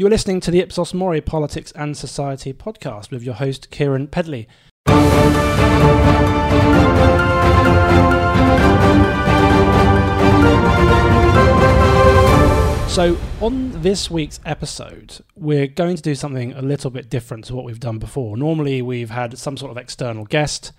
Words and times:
You're 0.00 0.10
listening 0.10 0.38
to 0.42 0.52
the 0.52 0.60
Ipsos 0.60 0.94
Mori 0.94 1.20
Politics 1.20 1.72
and 1.72 1.96
Society 1.96 2.52
podcast 2.52 3.10
with 3.10 3.24
your 3.24 3.34
host, 3.34 3.68
Kieran 3.72 4.06
Pedley. 4.06 4.46
So, 12.88 13.18
on 13.40 13.82
this 13.82 14.08
week's 14.08 14.38
episode, 14.46 15.18
we're 15.34 15.66
going 15.66 15.96
to 15.96 16.02
do 16.02 16.14
something 16.14 16.52
a 16.52 16.62
little 16.62 16.92
bit 16.92 17.10
different 17.10 17.46
to 17.46 17.56
what 17.56 17.64
we've 17.64 17.80
done 17.80 17.98
before. 17.98 18.36
Normally, 18.36 18.80
we've 18.80 19.10
had 19.10 19.36
some 19.36 19.56
sort 19.56 19.72
of 19.72 19.76
external 19.76 20.26
guest, 20.26 20.70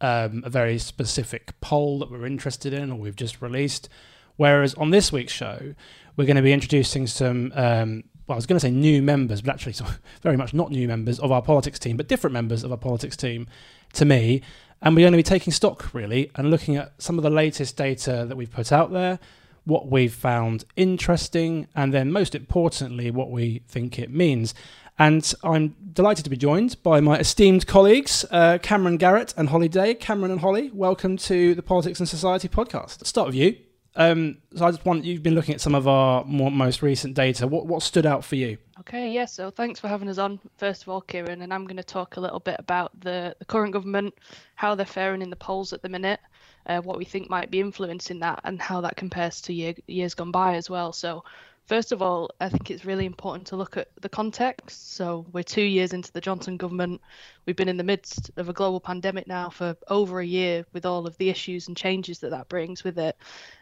um, 0.00 0.42
a 0.44 0.50
very 0.50 0.78
specific 0.78 1.52
poll 1.60 2.00
that 2.00 2.10
we're 2.10 2.26
interested 2.26 2.72
in 2.72 2.90
or 2.90 2.98
we've 2.98 3.14
just 3.14 3.40
released. 3.40 3.88
Whereas 4.34 4.74
on 4.74 4.90
this 4.90 5.12
week's 5.12 5.32
show, 5.32 5.74
we're 6.16 6.26
going 6.26 6.34
to 6.34 6.42
be 6.42 6.52
introducing 6.52 7.06
some, 7.06 7.52
um, 7.54 8.02
well, 8.26 8.34
I 8.34 8.36
was 8.36 8.46
going 8.46 8.56
to 8.56 8.60
say 8.60 8.70
new 8.70 9.02
members, 9.02 9.42
but 9.42 9.52
actually 9.52 9.74
very 10.22 10.36
much 10.36 10.54
not 10.54 10.70
new 10.70 10.88
members 10.88 11.18
of 11.18 11.30
our 11.32 11.42
politics 11.42 11.78
team, 11.78 11.96
but 11.96 12.08
different 12.08 12.32
members 12.32 12.64
of 12.64 12.70
our 12.70 12.78
politics 12.78 13.16
team 13.16 13.46
to 13.94 14.04
me. 14.04 14.42
And 14.82 14.94
we're 14.94 15.02
going 15.02 15.12
to 15.12 15.18
be 15.18 15.22
taking 15.22 15.52
stock, 15.52 15.94
really, 15.94 16.30
and 16.34 16.50
looking 16.50 16.76
at 16.76 16.92
some 16.98 17.18
of 17.18 17.22
the 17.22 17.30
latest 17.30 17.76
data 17.76 18.26
that 18.28 18.36
we've 18.36 18.50
put 18.50 18.70
out 18.72 18.92
there 18.92 19.18
what 19.64 19.90
we've 19.90 20.14
found 20.14 20.64
interesting, 20.76 21.66
and 21.74 21.92
then 21.92 22.12
most 22.12 22.34
importantly, 22.34 23.10
what 23.10 23.30
we 23.30 23.62
think 23.66 23.98
it 23.98 24.10
means. 24.10 24.54
And 24.98 25.32
I'm 25.42 25.74
delighted 25.92 26.24
to 26.24 26.30
be 26.30 26.36
joined 26.36 26.80
by 26.82 27.00
my 27.00 27.18
esteemed 27.18 27.66
colleagues, 27.66 28.24
uh, 28.30 28.58
Cameron 28.62 28.96
Garrett 28.96 29.34
and 29.36 29.48
Holly 29.48 29.68
Day. 29.68 29.94
Cameron 29.94 30.30
and 30.30 30.40
Holly, 30.40 30.70
welcome 30.72 31.16
to 31.16 31.54
the 31.54 31.62
Politics 31.62 31.98
and 31.98 32.08
Society 32.08 32.48
podcast. 32.48 32.98
Let's 33.00 33.08
start 33.08 33.26
with 33.26 33.36
you. 33.36 33.73
Um, 33.96 34.38
so 34.54 34.66
I 34.66 34.70
just 34.70 34.84
want 34.84 35.04
you've 35.04 35.22
been 35.22 35.34
looking 35.34 35.54
at 35.54 35.60
some 35.60 35.74
of 35.74 35.86
our 35.86 36.24
more, 36.24 36.50
most 36.50 36.82
recent 36.82 37.14
data. 37.14 37.46
What 37.46 37.66
what 37.66 37.82
stood 37.82 38.06
out 38.06 38.24
for 38.24 38.36
you? 38.36 38.58
Okay. 38.80 39.12
Yeah, 39.12 39.26
so 39.26 39.50
thanks 39.50 39.78
for 39.78 39.88
having 39.88 40.08
us 40.08 40.18
on. 40.18 40.40
First 40.56 40.82
of 40.82 40.88
all, 40.88 41.00
Kieran, 41.00 41.42
and 41.42 41.54
I'm 41.54 41.64
going 41.64 41.76
to 41.76 41.84
talk 41.84 42.16
a 42.16 42.20
little 42.20 42.40
bit 42.40 42.56
about 42.58 42.98
the, 43.00 43.36
the 43.38 43.44
current 43.44 43.72
government, 43.72 44.14
how 44.56 44.74
they're 44.74 44.84
faring 44.84 45.22
in 45.22 45.30
the 45.30 45.36
polls 45.36 45.72
at 45.72 45.80
the 45.80 45.88
minute, 45.88 46.20
uh, 46.66 46.80
what 46.80 46.98
we 46.98 47.04
think 47.04 47.30
might 47.30 47.50
be 47.50 47.60
influencing 47.60 48.18
that, 48.20 48.40
and 48.44 48.60
how 48.60 48.80
that 48.80 48.96
compares 48.96 49.40
to 49.42 49.54
year, 49.54 49.74
years 49.86 50.14
gone 50.14 50.32
by 50.32 50.56
as 50.56 50.68
well. 50.68 50.92
So, 50.92 51.24
first 51.66 51.92
of 51.92 52.02
all, 52.02 52.30
I 52.40 52.48
think 52.48 52.70
it's 52.70 52.84
really 52.84 53.06
important 53.06 53.46
to 53.48 53.56
look 53.56 53.76
at 53.76 53.88
the 54.00 54.08
context. 54.08 54.94
So, 54.94 55.26
we're 55.32 55.42
two 55.42 55.62
years 55.62 55.92
into 55.92 56.12
the 56.12 56.20
Johnson 56.20 56.56
government. 56.56 57.00
We've 57.46 57.56
been 57.56 57.68
in 57.68 57.76
the 57.76 57.84
midst 57.84 58.30
of 58.36 58.48
a 58.48 58.52
global 58.52 58.80
pandemic 58.80 59.26
now 59.26 59.50
for 59.50 59.76
over 59.88 60.20
a 60.20 60.26
year 60.26 60.64
with 60.72 60.86
all 60.86 61.06
of 61.06 61.16
the 61.18 61.30
issues 61.30 61.68
and 61.68 61.76
changes 61.76 62.18
that 62.20 62.30
that 62.30 62.48
brings 62.48 62.84
with 62.84 62.98
it. 62.98 63.16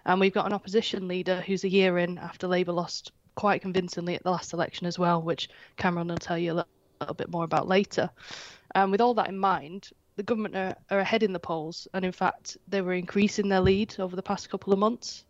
And 0.05 0.21
we've 0.21 0.35
got 0.35 0.47
an 0.47 0.53
opposition 0.53 1.09
leader 1.09 1.41
who's 1.41 1.65
a 1.65 1.69
year 1.69 1.99
in 1.99 2.19
after 2.19 2.47
Labour 2.47 2.73
lost 2.73 3.13
quite 3.35 3.63
convincingly 3.63 4.15
at 4.15 4.23
the 4.23 4.31
last 4.31 4.53
election 4.53 4.87
as 4.87 4.99
well, 4.99 5.23
which 5.23 5.49
Cameron 5.77 6.09
will 6.09 6.17
tell 6.17 6.39
you 6.39 6.53
a 6.53 6.55
little, 6.55 6.69
bit 7.17 7.31
more 7.31 7.43
about 7.43 7.67
later. 7.67 8.09
And 8.77 8.93
with 8.93 9.01
all 9.01 9.15
that 9.15 9.29
in 9.29 9.37
mind, 9.37 9.91
the 10.15 10.23
government 10.23 10.55
are, 10.55 10.77
are 10.89 11.01
ahead 11.01 11.25
in 11.25 11.33
the 11.33 11.41
polls, 11.41 11.89
and 11.95 12.05
in 12.05 12.13
fact, 12.13 12.57
they 12.69 12.81
were 12.81 12.93
increasing 12.93 13.49
their 13.49 13.61
lead 13.61 13.97
over 13.99 14.15
the 14.15 14.23
past 14.23 14.49
couple 14.51 14.73
of 14.73 14.79
months. 14.79 15.25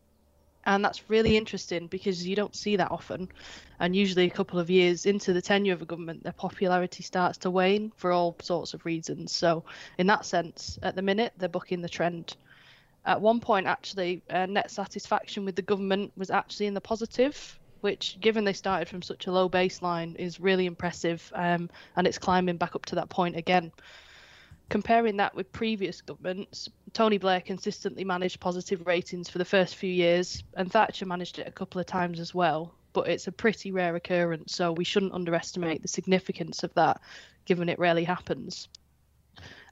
And 0.64 0.84
that's 0.84 1.10
really 1.10 1.36
interesting 1.36 1.88
because 1.88 2.26
you 2.26 2.36
don't 2.36 2.54
see 2.54 2.76
that 2.76 2.92
often. 2.92 3.28
And 3.80 3.96
usually, 3.96 4.26
a 4.26 4.30
couple 4.30 4.60
of 4.60 4.70
years 4.70 5.06
into 5.06 5.32
the 5.32 5.42
tenure 5.42 5.72
of 5.72 5.82
a 5.82 5.86
government, 5.86 6.22
their 6.22 6.32
popularity 6.32 7.02
starts 7.02 7.38
to 7.38 7.50
wane 7.50 7.90
for 7.96 8.12
all 8.12 8.36
sorts 8.40 8.72
of 8.72 8.84
reasons. 8.84 9.32
So, 9.32 9.64
in 9.98 10.06
that 10.06 10.24
sense, 10.24 10.78
at 10.82 10.94
the 10.94 11.02
minute, 11.02 11.32
they're 11.36 11.48
bucking 11.48 11.82
the 11.82 11.88
trend. 11.88 12.36
At 13.04 13.20
one 13.20 13.40
point, 13.40 13.66
actually, 13.66 14.22
uh, 14.30 14.46
net 14.46 14.70
satisfaction 14.70 15.44
with 15.44 15.56
the 15.56 15.62
government 15.62 16.12
was 16.16 16.30
actually 16.30 16.66
in 16.66 16.74
the 16.74 16.80
positive, 16.80 17.58
which, 17.80 18.16
given 18.20 18.44
they 18.44 18.52
started 18.52 18.88
from 18.88 19.02
such 19.02 19.26
a 19.26 19.32
low 19.32 19.48
baseline, 19.48 20.14
is 20.16 20.38
really 20.38 20.66
impressive. 20.66 21.28
Um, 21.34 21.68
and 21.96 22.06
it's 22.06 22.18
climbing 22.18 22.58
back 22.58 22.76
up 22.76 22.86
to 22.86 22.94
that 22.94 23.10
point 23.10 23.36
again. 23.36 23.72
Comparing 24.72 25.18
that 25.18 25.34
with 25.34 25.52
previous 25.52 26.00
governments, 26.00 26.66
Tony 26.94 27.18
Blair 27.18 27.42
consistently 27.42 28.04
managed 28.04 28.40
positive 28.40 28.86
ratings 28.86 29.28
for 29.28 29.36
the 29.36 29.44
first 29.44 29.76
few 29.76 29.92
years, 29.92 30.42
and 30.54 30.72
Thatcher 30.72 31.04
managed 31.04 31.38
it 31.38 31.46
a 31.46 31.52
couple 31.52 31.78
of 31.78 31.84
times 31.84 32.18
as 32.18 32.34
well. 32.34 32.74
But 32.94 33.08
it's 33.08 33.26
a 33.26 33.32
pretty 33.32 33.70
rare 33.70 33.94
occurrence, 33.96 34.54
so 34.56 34.72
we 34.72 34.84
shouldn't 34.84 35.12
underestimate 35.12 35.82
the 35.82 35.88
significance 35.88 36.62
of 36.62 36.72
that, 36.72 37.02
given 37.44 37.68
it 37.68 37.78
rarely 37.78 38.04
happens. 38.04 38.70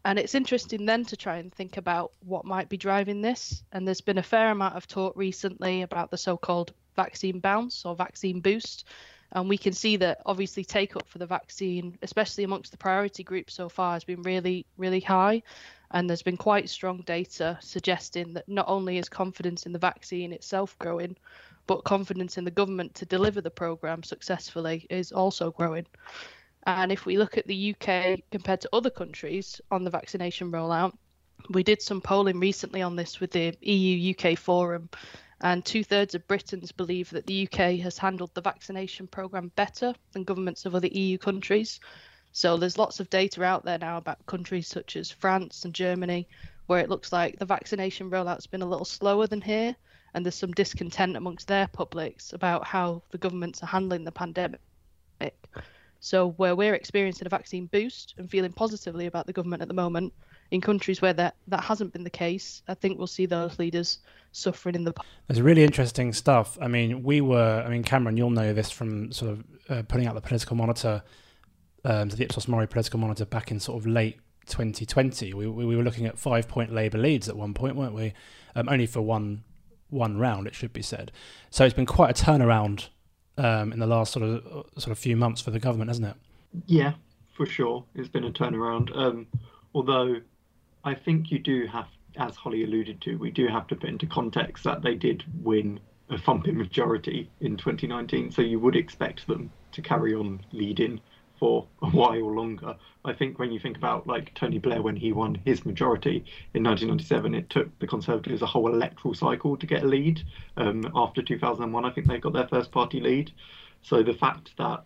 And 0.05 0.19
it's 0.19 0.35
interesting 0.35 0.85
then 0.85 1.07
to 1.07 1.17
try 1.17 1.39
and 1.39 1.51
think 1.51 1.79
about 1.79 2.13
what 2.21 2.45
might 2.45 2.69
be 2.69 2.77
driving 2.77 3.23
this. 3.23 3.65
And 3.73 3.87
there's 3.87 4.03
been 4.03 4.19
a 4.19 4.23
fair 4.23 4.51
amount 4.51 4.77
of 4.77 4.87
talk 4.87 5.17
recently 5.17 5.81
about 5.81 6.11
the 6.11 6.19
so 6.19 6.37
called 6.37 6.75
vaccine 6.95 7.41
bounce 7.41 7.87
or 7.87 7.97
vaccine 7.97 8.43
boost, 8.43 8.87
and 9.33 9.49
we 9.49 9.59
can 9.59 9.73
see 9.73 9.97
that 9.97 10.23
obviously 10.27 10.65
take 10.65 10.97
up 10.97 11.09
for 11.09 11.19
the 11.19 11.27
vaccine, 11.27 11.97
especially 12.03 12.45
amongst 12.45 12.73
the 12.73 12.79
priority 12.79 13.23
group 13.23 13.51
so 13.51 13.69
far, 13.69 13.93
has 13.93 14.05
been 14.05 14.23
really, 14.23 14.67
really 14.77 15.01
high. 15.01 15.43
And 15.93 16.09
there's 16.09 16.23
been 16.23 16.37
quite 16.37 16.69
strong 16.69 17.03
data 17.03 17.59
suggesting 17.61 18.33
that 18.35 18.49
not 18.49 18.69
only 18.69 18.99
is 18.99 19.09
confidence 19.09 19.67
in 19.67 19.73
the 19.73 19.79
vaccine 19.79 20.33
itself 20.33 20.79
growing, 20.79 21.17
but 21.67 21.85
confidence 21.85 22.39
in 22.39 22.45
the 22.45 22.51
government 22.51 22.95
to 22.97 23.07
deliver 23.07 23.41
the 23.41 23.51
programme 23.51 24.03
successfully 24.03 24.87
is 24.91 25.13
also 25.13 25.51
growing. 25.51 25.87
And 26.67 26.93
if 26.93 27.07
we 27.07 27.19
look 27.19 27.39
at 27.39 27.47
the 27.47 27.75
UK 27.75 28.21
compared 28.31 28.61
to 28.63 28.71
other 28.73 28.91
countries 28.91 29.61
on 29.71 29.85
the 29.85 29.91
vaccination 29.91 30.53
rollout, 30.53 30.93
we 31.49 31.63
did 31.63 31.81
some 31.81 32.01
polling 32.01 32.39
recently 32.39 32.83
on 32.83 32.97
this 32.97 33.19
with 33.21 33.31
the 33.31 33.57
EU 33.63 34.13
UK 34.15 34.37
Forum, 34.37 34.91
and 35.41 35.65
two 35.65 35.83
thirds 35.83 36.15
of 36.15 36.27
Britons 36.29 36.73
believe 36.73 37.11
that 37.11 37.27
the 37.27 37.49
UK 37.49 37.79
has 37.81 37.97
handled 37.97 38.31
the 38.35 38.41
vaccination 38.41 39.07
programme 39.07 39.51
better 39.57 39.95
than 40.13 40.25
governments 40.25 40.67
of 40.67 40.75
other 40.75 40.89
EU 40.89 41.19
countries. 41.19 41.81
So 42.33 42.57
there's 42.57 42.79
lots 42.79 43.01
of 43.01 43.11
data 43.11 43.43
out 43.43 43.65
there 43.65 43.79
now 43.79 43.97
about 43.97 44.25
countries 44.27 44.69
such 44.69 44.97
as 44.97 45.11
France 45.11 45.65
and 45.65 45.75
Germany, 45.75 46.29
where 46.67 46.81
it 46.81 46.91
looks 46.91 47.13
like 47.13 47.39
the 47.39 47.45
vaccination 47.45 48.11
rollout's 48.11 48.47
been 48.47 48.63
a 48.63 48.69
little 48.69 48.85
slower 48.85 49.27
than 49.27 49.41
here, 49.41 49.75
and 50.15 50.25
there's 50.25 50.35
some 50.35 50.53
discontent 50.53 51.17
amongst 51.17 51.49
their 51.49 51.67
publics 51.69 52.33
about 52.33 52.67
how 52.67 53.03
the 53.11 53.19
governments 53.19 53.63
are 53.63 53.67
handling 53.67 54.05
the 54.05 54.13
pandemic. 54.13 54.61
So 56.01 56.31
where 56.33 56.57
we're 56.57 56.75
experiencing 56.75 57.27
a 57.27 57.31
vaccine 57.31 57.67
boost 57.67 58.15
and 58.17 58.31
feeling 58.31 58.53
positively 58.53 59.07
about 59.07 59.27
the 59.27 59.33
government 59.33 59.63
at 59.63 59.69
the 59.69 59.75
moment, 59.75 60.13
in 60.51 60.61
countries 60.61 61.01
where 61.01 61.13
that 61.13 61.37
that 61.49 61.63
hasn't 61.65 61.93
been 61.93 62.05
the 62.05 62.11
case, 62.11 62.63
I 62.69 62.75
think 62.75 62.99
we'll 62.99 63.07
see 63.07 63.27
those 63.27 63.59
leaders 63.59 63.99
suffering 64.33 64.75
in 64.75 64.85
the. 64.85 64.95
There's 65.29 65.41
really 65.41 65.65
interesting 65.65 66.13
stuff. 66.13 66.59
I 66.61 66.69
mean, 66.69 67.03
we 67.03 67.21
were. 67.21 67.63
I 67.65 67.69
mean, 67.69 67.83
Cameron, 67.83 68.17
you'll 68.17 68.31
know 68.31 68.53
this 68.53 68.71
from 68.71 69.13
sort 69.13 69.33
of 69.33 69.45
uh, 69.69 69.83
putting 69.83 70.07
out 70.07 70.15
the 70.15 70.21
political 70.21 70.57
monitor, 70.57 71.03
um, 71.85 72.09
the 72.09 72.25
Ipsos 72.25 72.49
Mori 72.49 72.67
political 72.67 72.99
monitor 72.99 73.25
back 73.25 73.51
in 73.51 73.61
sort 73.61 73.79
of 73.79 73.87
late 73.87 74.19
2020. 74.47 75.35
We, 75.35 75.47
we 75.47 75.77
were 75.77 75.83
looking 75.83 76.07
at 76.07 76.19
five 76.19 76.49
point 76.49 76.73
Labour 76.73 76.99
leads 76.99 77.29
at 77.29 77.37
one 77.37 77.55
point, 77.55 77.77
weren't 77.77 77.95
we? 77.95 78.13
Um, 78.55 78.69
only 78.69 78.87
for 78.87 79.01
one 79.01 79.45
one 79.89 80.19
round, 80.19 80.47
it 80.47 80.55
should 80.55 80.73
be 80.73 80.83
said. 80.83 81.13
So 81.51 81.65
it's 81.65 81.75
been 81.75 81.87
quite 81.87 82.11
a 82.11 82.25
turnaround 82.25 82.89
um, 83.37 83.73
in 83.73 83.79
the 83.79 83.87
last 83.87 84.13
sort 84.13 84.25
of 84.25 84.43
sort 84.79 84.93
of 84.93 84.99
few 84.99 85.17
months 85.17 85.41
for 85.41 85.51
the 85.51 85.59
government, 85.59 85.91
hasn't 85.91 86.09
it? 86.09 86.17
Yeah, 86.67 86.95
for 87.37 87.47
sure, 87.47 87.85
it's 87.95 88.09
been 88.09 88.25
a 88.25 88.31
turnaround. 88.31 88.97
Um, 88.97 89.27
although 89.75 90.21
I 90.85 90.95
think 90.95 91.31
you 91.31 91.39
do 91.39 91.67
have, 91.67 91.89
as 92.17 92.37
Holly 92.37 92.65
alluded 92.65 93.01
to, 93.03 93.17
we 93.17 93.31
do 93.31 93.49
have 93.49 93.67
to 93.69 93.77
put 93.77 93.89
into 93.89 94.07
context 94.07 94.65
that 94.65 94.83
they 94.83 94.95
did 94.95 95.25
win 95.43 95.81
a 96.09 96.19
thumping 96.19 96.57
majority 96.57 97.31
in 97.41 97.57
2019, 97.57 98.33
so 98.33 98.43
you 98.43 98.59
would 98.59 98.77
expect 98.77 99.27
them 99.27 99.51
to 99.73 99.83
carry 99.83 100.15
on 100.15 100.41
leading 100.53 101.01
for 101.39 101.67
a 101.83 101.87
while 101.87 102.35
longer. 102.35 102.77
I 103.05 103.13
think 103.13 103.39
when 103.39 103.51
you 103.51 103.59
think 103.59 103.77
about 103.77 104.07
like 104.07 104.35
Tony 104.35 104.59
Blair 104.59 104.83
when 104.83 104.97
he 104.97 105.13
won 105.13 105.41
his 105.45 105.65
majority 105.65 106.25
in 106.55 106.63
1997, 106.63 107.35
it 107.35 107.49
took 107.49 107.79
the 107.79 107.87
Conservatives 107.87 108.43
a 108.43 108.47
whole 108.47 108.73
electoral 108.73 109.15
cycle 109.15 109.57
to 109.57 109.67
get 109.67 109.83
a 109.83 109.87
lead. 109.87 110.23
Um, 110.57 110.91
after 110.95 111.23
2001, 111.23 111.85
I 111.85 111.91
think 111.91 112.07
they 112.07 112.19
got 112.19 112.35
their 112.35 112.49
first 112.49 112.71
party 112.73 113.01
lead. 113.01 113.33
So 113.83 114.03
the 114.03 114.13
fact 114.13 114.51
that 114.59 114.85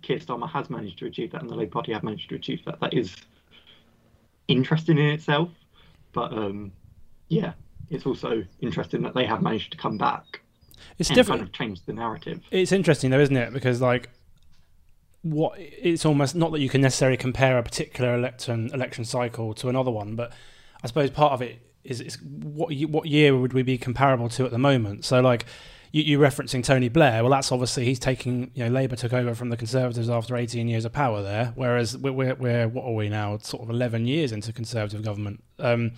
Keir 0.00 0.18
Starmer 0.18 0.48
has 0.48 0.70
managed 0.70 0.98
to 1.00 1.06
achieve 1.06 1.32
that 1.32 1.42
and 1.42 1.50
the 1.50 1.54
Labour 1.54 1.72
Party 1.72 1.92
have 1.92 2.02
managed 2.02 2.30
to 2.30 2.36
achieve 2.36 2.64
that, 2.64 2.80
that 2.80 2.94
is 2.94 3.14
interesting 4.48 4.98
in 4.98 5.06
itself. 5.06 5.50
But 6.12 6.32
um, 6.32 6.72
yeah, 7.28 7.52
it's 7.90 8.06
also 8.06 8.44
interesting 8.60 9.02
that 9.02 9.14
they 9.14 9.26
have 9.26 9.42
managed 9.42 9.72
to 9.72 9.78
come 9.78 9.98
back. 9.98 10.40
It's 10.98 11.08
different. 11.08 11.40
Kind 11.40 11.48
of 11.48 11.52
change 11.52 11.84
the 11.84 11.92
narrative. 11.92 12.40
It's 12.50 12.72
interesting 12.72 13.10
though, 13.10 13.20
isn't 13.20 13.36
it? 13.36 13.52
Because 13.52 13.80
like, 13.80 14.10
what 15.22 15.54
it's 15.58 16.06
almost 16.06 16.34
not 16.34 16.52
that 16.52 16.60
you 16.60 16.68
can 16.68 16.80
necessarily 16.80 17.16
compare 17.16 17.58
a 17.58 17.62
particular 17.62 18.14
election 18.14 18.70
election 18.72 19.04
cycle 19.04 19.54
to 19.54 19.68
another 19.68 19.90
one, 19.90 20.16
but 20.16 20.32
I 20.82 20.86
suppose 20.86 21.10
part 21.10 21.32
of 21.32 21.42
it 21.42 21.58
is, 21.84 22.00
is 22.00 22.18
what 22.22 22.74
what 22.88 23.06
year 23.06 23.36
would 23.36 23.52
we 23.52 23.62
be 23.62 23.78
comparable 23.78 24.28
to 24.30 24.44
at 24.44 24.50
the 24.50 24.58
moment? 24.58 25.04
So 25.04 25.20
like 25.20 25.46
you, 25.96 26.02
you 26.02 26.18
referencing 26.18 26.62
Tony 26.62 26.90
Blair. 26.90 27.22
Well, 27.22 27.32
that's 27.32 27.50
obviously 27.50 27.86
he's 27.86 27.98
taking. 27.98 28.50
You 28.54 28.64
know, 28.64 28.70
Labour 28.70 28.96
took 28.96 29.14
over 29.14 29.34
from 29.34 29.48
the 29.48 29.56
Conservatives 29.56 30.10
after 30.10 30.36
18 30.36 30.68
years 30.68 30.84
of 30.84 30.92
power 30.92 31.22
there, 31.22 31.52
whereas 31.54 31.96
we're, 31.96 32.12
we're, 32.12 32.34
we're 32.34 32.68
what 32.68 32.84
are 32.84 32.92
we 32.92 33.08
now? 33.08 33.38
Sort 33.38 33.62
of 33.62 33.70
11 33.70 34.06
years 34.06 34.30
into 34.30 34.52
Conservative 34.52 35.02
government. 35.02 35.42
Um, 35.58 35.92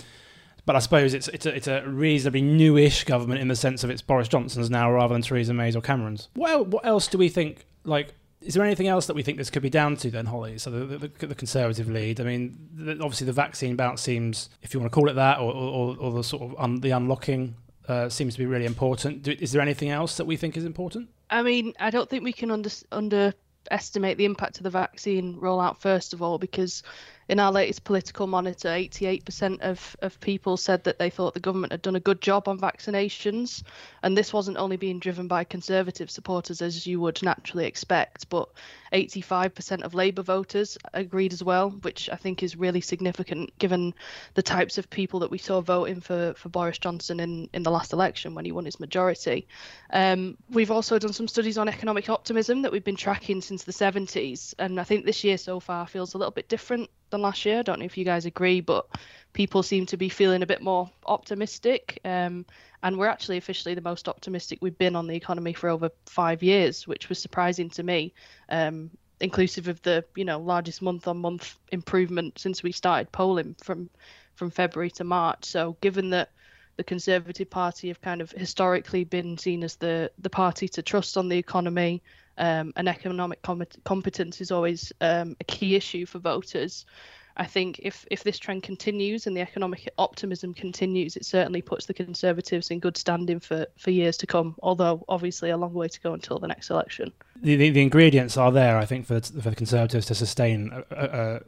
but 0.64 0.76
I 0.76 0.78
suppose 0.78 1.14
it's 1.14 1.28
it's 1.28 1.46
a, 1.46 1.54
it's 1.54 1.66
a 1.66 1.82
reasonably 1.86 2.42
newish 2.42 3.04
government 3.04 3.40
in 3.40 3.48
the 3.48 3.56
sense 3.56 3.82
of 3.82 3.90
it's 3.90 4.02
Boris 4.02 4.28
Johnson's 4.28 4.70
now 4.70 4.92
rather 4.92 5.14
than 5.14 5.22
Theresa 5.22 5.52
May's 5.52 5.74
or 5.74 5.80
Cameron's. 5.80 6.28
Well, 6.36 6.64
what 6.64 6.86
else 6.86 7.08
do 7.08 7.18
we 7.18 7.28
think? 7.28 7.66
Like 7.84 8.14
is 8.40 8.54
there 8.54 8.64
anything 8.64 8.86
else 8.86 9.06
that 9.06 9.16
we 9.16 9.22
think 9.24 9.36
this 9.36 9.50
could 9.50 9.62
be 9.62 9.70
down 9.70 9.96
to 9.96 10.12
then, 10.12 10.26
Holly? 10.26 10.58
So 10.58 10.70
the, 10.70 11.08
the, 11.08 11.26
the 11.26 11.34
Conservative 11.34 11.88
lead. 11.88 12.20
I 12.20 12.24
mean, 12.24 12.56
the, 12.72 12.92
obviously 12.92 13.26
the 13.26 13.32
vaccine 13.32 13.74
bounce 13.74 14.00
seems, 14.00 14.48
if 14.62 14.72
you 14.72 14.78
want 14.78 14.92
to 14.92 14.94
call 14.94 15.08
it 15.08 15.14
that, 15.14 15.40
or, 15.40 15.52
or, 15.52 15.96
or 15.98 16.12
the 16.12 16.22
sort 16.22 16.42
of 16.42 16.54
un, 16.56 16.80
the 16.80 16.90
unlocking 16.90 17.56
uh, 17.88 18.08
seems 18.08 18.34
to 18.34 18.38
be 18.38 18.46
really 18.46 18.66
important. 18.66 19.22
Do, 19.22 19.34
is 19.38 19.52
there 19.52 19.62
anything 19.62 19.90
else 19.90 20.16
that 20.18 20.26
we 20.26 20.36
think 20.36 20.56
is 20.56 20.64
important? 20.64 21.08
I 21.30 21.42
mean, 21.42 21.72
I 21.80 21.90
don't 21.90 22.08
think 22.08 22.22
we 22.22 22.32
can 22.32 22.50
under, 22.50 22.70
underestimate 22.92 24.18
the 24.18 24.24
impact 24.24 24.58
of 24.58 24.64
the 24.64 24.70
vaccine 24.70 25.36
rollout 25.36 25.78
first 25.78 26.12
of 26.12 26.22
all, 26.22 26.38
because 26.38 26.82
in 27.28 27.38
our 27.38 27.52
latest 27.52 27.84
political 27.84 28.26
monitor, 28.26 28.68
88% 28.68 29.60
of, 29.60 29.96
of 30.00 30.18
people 30.20 30.56
said 30.56 30.84
that 30.84 30.98
they 30.98 31.10
thought 31.10 31.34
the 31.34 31.40
government 31.40 31.72
had 31.72 31.82
done 31.82 31.96
a 31.96 32.00
good 32.00 32.22
job 32.22 32.48
on 32.48 32.58
vaccinations. 32.58 33.62
And 34.02 34.16
this 34.16 34.32
wasn't 34.32 34.56
only 34.56 34.78
being 34.78 34.98
driven 34.98 35.28
by 35.28 35.44
Conservative 35.44 36.10
supporters, 36.10 36.62
as 36.62 36.86
you 36.86 37.00
would 37.00 37.22
naturally 37.22 37.66
expect, 37.66 38.30
but 38.30 38.48
85% 38.94 39.82
of 39.82 39.92
Labour 39.92 40.22
voters 40.22 40.78
agreed 40.94 41.34
as 41.34 41.44
well, 41.44 41.68
which 41.70 42.08
I 42.10 42.16
think 42.16 42.42
is 42.42 42.56
really 42.56 42.80
significant 42.80 43.56
given 43.58 43.92
the 44.32 44.42
types 44.42 44.78
of 44.78 44.88
people 44.88 45.20
that 45.20 45.30
we 45.30 45.36
saw 45.36 45.60
voting 45.60 46.00
for, 46.00 46.32
for 46.34 46.48
Boris 46.48 46.78
Johnson 46.78 47.20
in, 47.20 47.50
in 47.52 47.62
the 47.62 47.70
last 47.70 47.92
election 47.92 48.34
when 48.34 48.46
he 48.46 48.52
won 48.52 48.64
his 48.64 48.80
majority. 48.80 49.46
Um, 49.90 50.38
we've 50.48 50.70
also 50.70 50.98
done 50.98 51.12
some 51.12 51.28
studies 51.28 51.58
on 51.58 51.68
economic 51.68 52.08
optimism 52.08 52.62
that 52.62 52.72
we've 52.72 52.84
been 52.84 52.96
tracking 52.96 53.42
since 53.42 53.64
the 53.64 53.72
70s. 53.72 54.54
And 54.58 54.80
I 54.80 54.84
think 54.84 55.04
this 55.04 55.24
year 55.24 55.36
so 55.36 55.60
far 55.60 55.86
feels 55.86 56.14
a 56.14 56.18
little 56.18 56.32
bit 56.32 56.48
different 56.48 56.88
than 57.10 57.22
last 57.22 57.44
year. 57.44 57.60
I 57.60 57.62
don't 57.62 57.78
know 57.78 57.84
if 57.84 57.96
you 57.96 58.04
guys 58.04 58.26
agree, 58.26 58.60
but 58.60 58.86
people 59.32 59.62
seem 59.62 59.86
to 59.86 59.96
be 59.96 60.08
feeling 60.08 60.42
a 60.42 60.46
bit 60.46 60.62
more 60.62 60.90
optimistic. 61.06 62.00
Um, 62.04 62.44
and 62.82 62.98
we're 62.98 63.08
actually 63.08 63.36
officially 63.36 63.74
the 63.74 63.80
most 63.80 64.08
optimistic 64.08 64.58
we've 64.60 64.78
been 64.78 64.96
on 64.96 65.06
the 65.06 65.16
economy 65.16 65.52
for 65.52 65.68
over 65.68 65.90
five 66.06 66.42
years, 66.42 66.86
which 66.86 67.08
was 67.08 67.18
surprising 67.18 67.70
to 67.70 67.82
me, 67.82 68.14
um, 68.48 68.90
inclusive 69.20 69.68
of 69.68 69.82
the 69.82 70.04
you 70.14 70.24
know 70.24 70.38
largest 70.38 70.80
month-on-month 70.80 71.56
improvement 71.72 72.38
since 72.38 72.62
we 72.62 72.70
started 72.70 73.10
polling 73.10 73.56
from 73.62 73.90
from 74.34 74.50
February 74.50 74.90
to 74.92 75.04
March. 75.04 75.44
So 75.44 75.76
given 75.80 76.10
that 76.10 76.30
the 76.76 76.84
Conservative 76.84 77.50
Party 77.50 77.88
have 77.88 78.00
kind 78.00 78.20
of 78.20 78.30
historically 78.30 79.02
been 79.02 79.36
seen 79.36 79.64
as 79.64 79.76
the 79.76 80.10
the 80.18 80.30
party 80.30 80.68
to 80.68 80.82
trust 80.82 81.16
on 81.16 81.28
the 81.28 81.38
economy, 81.38 82.02
um, 82.38 82.72
and 82.76 82.88
economic 82.88 83.42
com- 83.42 83.62
competence 83.84 84.40
is 84.40 84.50
always 84.50 84.92
um, 85.00 85.36
a 85.40 85.44
key 85.44 85.76
issue 85.76 86.06
for 86.06 86.18
voters. 86.18 86.86
I 87.36 87.46
think 87.46 87.78
if 87.84 88.04
if 88.10 88.24
this 88.24 88.38
trend 88.38 88.64
continues 88.64 89.26
and 89.26 89.36
the 89.36 89.40
economic 89.40 89.88
optimism 89.96 90.54
continues, 90.54 91.16
it 91.16 91.24
certainly 91.24 91.62
puts 91.62 91.86
the 91.86 91.94
Conservatives 91.94 92.70
in 92.70 92.80
good 92.80 92.96
standing 92.96 93.38
for, 93.38 93.64
for 93.76 93.92
years 93.92 94.16
to 94.18 94.26
come. 94.26 94.56
Although 94.60 95.04
obviously 95.08 95.50
a 95.50 95.56
long 95.56 95.72
way 95.72 95.86
to 95.88 96.00
go 96.00 96.14
until 96.14 96.40
the 96.40 96.48
next 96.48 96.70
election. 96.70 97.12
The 97.40 97.54
the, 97.54 97.70
the 97.70 97.82
ingredients 97.82 98.36
are 98.36 98.50
there, 98.50 98.76
I 98.76 98.86
think, 98.86 99.06
for 99.06 99.20
the, 99.20 99.40
for 99.40 99.50
the 99.50 99.56
Conservatives 99.56 100.06
to 100.06 100.16
sustain 100.16 100.72
a, 100.90 100.96
a, 100.96 101.40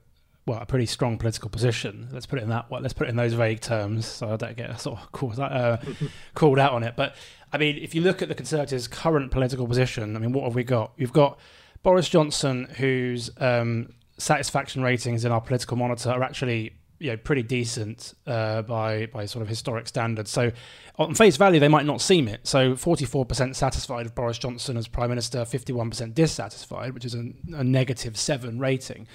well 0.51 0.61
a 0.61 0.67
pretty 0.67 0.87
strong 0.87 1.17
political 1.17 1.49
position. 1.49 2.09
Let's 2.13 2.27
put 2.27 2.39
it 2.39 2.43
in 2.43 2.49
that. 2.51 2.71
Well, 2.71 2.81
let's 2.81 2.93
put 2.93 3.07
it 3.07 3.11
in 3.11 3.17
those 3.17 3.33
vague 3.33 3.61
terms, 3.61 4.07
so 4.07 4.33
I 4.33 4.37
don't 4.37 4.57
get 4.57 4.79
sort 4.81 5.01
of 5.01 5.13
called 5.13 5.39
uh, 5.39 5.79
called 6.35 6.59
out 6.59 6.73
on 6.73 6.83
it. 6.83 6.95
But 6.97 7.15
I 7.53 7.59
mean, 7.59 7.79
if 7.79 7.95
you 7.95 8.03
look 8.03 8.21
at 8.23 8.29
the 8.29 8.35
Conservatives' 8.35 8.89
current 8.89 9.31
political 9.31 9.67
position, 9.67 10.17
I 10.17 10.19
mean, 10.19 10.33
what 10.33 10.45
have 10.45 10.55
we 10.55 10.65
got? 10.65 10.93
You've 10.97 11.13
got 11.13 11.39
Boris 11.83 12.09
Johnson, 12.09 12.67
whose 12.77 13.31
um, 13.39 13.95
satisfaction 14.19 14.83
ratings 14.83 15.25
in 15.25 15.33
our 15.33 15.41
political 15.41 15.77
monitor 15.77 16.11
are 16.11 16.23
actually 16.23 16.73
you 16.99 17.11
know 17.11 17.17
pretty 17.17 17.43
decent 17.43 18.15
uh, 18.27 18.63
by 18.63 19.07
by 19.07 19.25
sort 19.27 19.43
of 19.43 19.49
historic 19.49 19.89
standards. 19.89 20.31
So 20.31 20.53
on 20.99 21.15
face 21.15 21.37
value, 21.37 21.61
they 21.61 21.69
might 21.69 21.87
not 21.87 22.01
seem 22.01 22.29
it. 22.29 22.47
So 22.47 22.73
44% 22.73 23.57
satisfied 23.57 24.05
of 24.05 24.15
Boris 24.15 24.37
Johnson 24.37 24.77
as 24.77 24.87
prime 24.87 25.09
minister, 25.09 25.39
51% 25.39 26.15
dissatisfied, 26.15 26.93
which 26.93 27.07
is 27.07 27.15
a, 27.15 27.33
a 27.55 27.65
negative 27.65 28.19
seven 28.19 28.59
rating. 28.59 29.09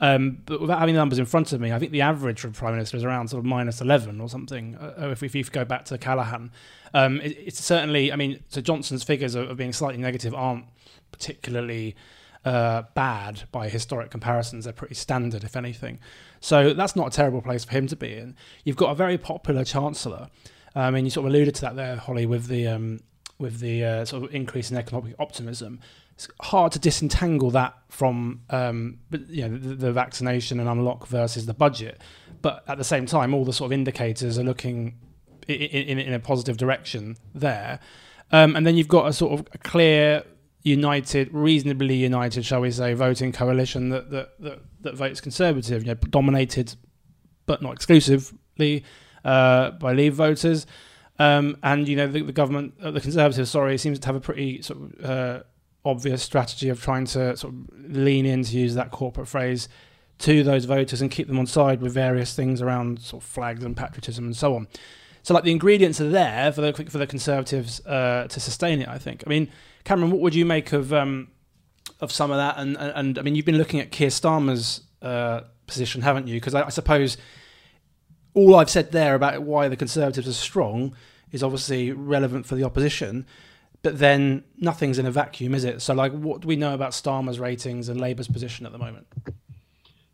Um, 0.00 0.38
but 0.46 0.60
without 0.60 0.78
having 0.78 0.94
the 0.94 1.00
numbers 1.00 1.18
in 1.18 1.26
front 1.26 1.52
of 1.52 1.60
me, 1.60 1.72
I 1.72 1.78
think 1.78 1.92
the 1.92 2.00
average 2.00 2.40
for 2.40 2.50
prime 2.50 2.72
minister 2.72 2.96
is 2.96 3.04
around 3.04 3.28
sort 3.28 3.40
of 3.40 3.44
minus 3.44 3.80
11 3.82 4.20
or 4.20 4.28
something. 4.28 4.76
Uh, 4.76 5.10
if, 5.10 5.22
if 5.22 5.34
you 5.34 5.44
go 5.44 5.64
back 5.64 5.84
to 5.86 5.98
Callaghan, 5.98 6.50
um, 6.94 7.20
it, 7.20 7.36
it's 7.38 7.62
certainly. 7.62 8.12
I 8.12 8.16
mean, 8.16 8.42
so 8.48 8.60
Johnson's 8.60 9.02
figures 9.02 9.34
of, 9.34 9.50
of 9.50 9.56
being 9.56 9.72
slightly 9.72 10.00
negative 10.00 10.34
aren't 10.34 10.64
particularly 11.12 11.96
uh, 12.44 12.82
bad 12.94 13.42
by 13.52 13.68
historic 13.68 14.10
comparisons. 14.10 14.64
They're 14.64 14.72
pretty 14.72 14.94
standard, 14.94 15.44
if 15.44 15.54
anything. 15.54 15.98
So 16.40 16.72
that's 16.72 16.96
not 16.96 17.08
a 17.08 17.10
terrible 17.10 17.42
place 17.42 17.64
for 17.64 17.72
him 17.72 17.86
to 17.88 17.96
be 17.96 18.14
in. 18.14 18.36
You've 18.64 18.76
got 18.76 18.90
a 18.90 18.94
very 18.94 19.18
popular 19.18 19.64
chancellor. 19.64 20.28
I 20.74 20.90
mean, 20.90 21.04
you 21.04 21.10
sort 21.10 21.26
of 21.26 21.32
alluded 21.32 21.54
to 21.56 21.60
that 21.62 21.76
there, 21.76 21.96
Holly, 21.96 22.26
with 22.26 22.46
the 22.46 22.68
um, 22.68 23.00
with 23.38 23.60
the 23.60 23.84
uh, 23.84 24.04
sort 24.04 24.22
of 24.24 24.34
increase 24.34 24.70
in 24.70 24.76
economic 24.76 25.14
optimism. 25.18 25.80
It's 26.20 26.28
hard 26.42 26.72
to 26.72 26.78
disentangle 26.78 27.50
that 27.52 27.74
from 27.88 28.42
um, 28.50 28.98
you 29.30 29.48
know 29.48 29.56
the, 29.56 29.74
the 29.74 29.92
vaccination 29.92 30.60
and 30.60 30.68
unlock 30.68 31.06
versus 31.06 31.46
the 31.46 31.54
budget. 31.54 31.98
But 32.42 32.62
at 32.68 32.76
the 32.76 32.84
same 32.84 33.06
time, 33.06 33.32
all 33.32 33.46
the 33.46 33.54
sort 33.54 33.68
of 33.68 33.72
indicators 33.72 34.38
are 34.38 34.42
looking 34.42 34.98
in, 35.48 35.54
in, 35.56 35.98
in 35.98 36.12
a 36.12 36.20
positive 36.20 36.58
direction 36.58 37.16
there. 37.34 37.80
Um, 38.32 38.54
and 38.54 38.66
then 38.66 38.76
you've 38.76 38.86
got 38.86 39.06
a 39.06 39.14
sort 39.14 39.32
of 39.32 39.48
a 39.54 39.58
clear 39.58 40.22
united, 40.62 41.32
reasonably 41.32 41.94
united, 41.94 42.44
shall 42.44 42.60
we 42.60 42.70
say, 42.70 42.92
voting 42.92 43.32
coalition 43.32 43.88
that 43.88 44.10
that 44.10 44.38
that, 44.40 44.58
that 44.82 44.94
votes 44.96 45.22
Conservative, 45.22 45.84
you 45.84 45.88
know, 45.88 45.94
dominated 45.94 46.74
but 47.46 47.62
not 47.62 47.72
exclusively 47.72 48.84
uh, 49.24 49.70
by 49.70 49.94
Leave 49.94 50.16
voters. 50.16 50.66
Um, 51.18 51.56
and 51.62 51.88
you 51.88 51.96
know 51.96 52.08
the, 52.08 52.20
the 52.20 52.32
government, 52.32 52.74
uh, 52.82 52.90
the 52.90 53.00
Conservatives, 53.00 53.48
sorry, 53.48 53.78
seems 53.78 53.98
to 54.00 54.06
have 54.06 54.16
a 54.16 54.20
pretty 54.20 54.60
sort 54.60 54.80
of 54.82 55.04
uh, 55.04 55.42
obvious 55.84 56.22
strategy 56.22 56.68
of 56.68 56.80
trying 56.82 57.06
to 57.06 57.36
sort 57.36 57.54
of 57.54 57.94
lean 57.94 58.26
in 58.26 58.44
to 58.44 58.58
use 58.58 58.74
that 58.74 58.90
corporate 58.90 59.28
phrase 59.28 59.68
to 60.18 60.42
those 60.42 60.66
voters 60.66 61.00
and 61.00 61.10
keep 61.10 61.26
them 61.26 61.38
on 61.38 61.46
side 61.46 61.80
with 61.80 61.92
various 61.92 62.34
things 62.34 62.60
around 62.60 63.00
sort 63.00 63.22
of 63.22 63.28
flags 63.28 63.64
and 63.64 63.76
patriotism 63.76 64.26
and 64.26 64.36
so 64.36 64.54
on. 64.54 64.68
So 65.22 65.34
like 65.34 65.44
the 65.44 65.50
ingredients 65.50 66.00
are 66.00 66.08
there 66.08 66.52
for 66.52 66.60
the 66.60 66.72
for 66.72 66.98
the 66.98 67.06
Conservatives 67.06 67.84
uh, 67.86 68.26
to 68.28 68.40
sustain 68.40 68.80
it. 68.80 68.88
I 68.88 68.98
think. 68.98 69.22
I 69.26 69.30
mean, 69.30 69.50
Cameron, 69.84 70.10
what 70.10 70.20
would 70.20 70.34
you 70.34 70.46
make 70.46 70.72
of 70.72 70.92
um, 70.92 71.28
of 72.00 72.12
some 72.12 72.30
of 72.30 72.36
that? 72.36 72.56
And, 72.58 72.76
and, 72.76 72.92
and 72.94 73.18
I 73.18 73.22
mean, 73.22 73.34
you've 73.34 73.46
been 73.46 73.58
looking 73.58 73.80
at 73.80 73.90
Keir 73.90 74.08
Starmer's 74.08 74.82
uh, 75.02 75.42
position, 75.66 76.02
haven't 76.02 76.26
you? 76.26 76.36
Because 76.36 76.54
I, 76.54 76.66
I, 76.66 76.68
suppose 76.68 77.16
all 78.34 78.56
I've 78.56 78.70
said 78.70 78.92
there 78.92 79.14
about 79.14 79.42
why 79.42 79.68
the 79.68 79.76
Conservatives 79.76 80.28
are 80.28 80.32
strong 80.32 80.94
is 81.32 81.42
obviously 81.42 81.92
relevant 81.92 82.46
for 82.46 82.54
the 82.54 82.64
opposition. 82.64 83.26
But 83.82 83.98
then 83.98 84.44
nothing's 84.58 84.98
in 84.98 85.06
a 85.06 85.10
vacuum, 85.10 85.54
is 85.54 85.64
it? 85.64 85.80
So, 85.80 85.94
like, 85.94 86.12
what 86.12 86.42
do 86.42 86.48
we 86.48 86.56
know 86.56 86.74
about 86.74 86.92
Starmer's 86.92 87.40
ratings 87.40 87.88
and 87.88 88.00
Labour's 88.00 88.28
position 88.28 88.66
at 88.66 88.72
the 88.72 88.78
moment? 88.78 89.06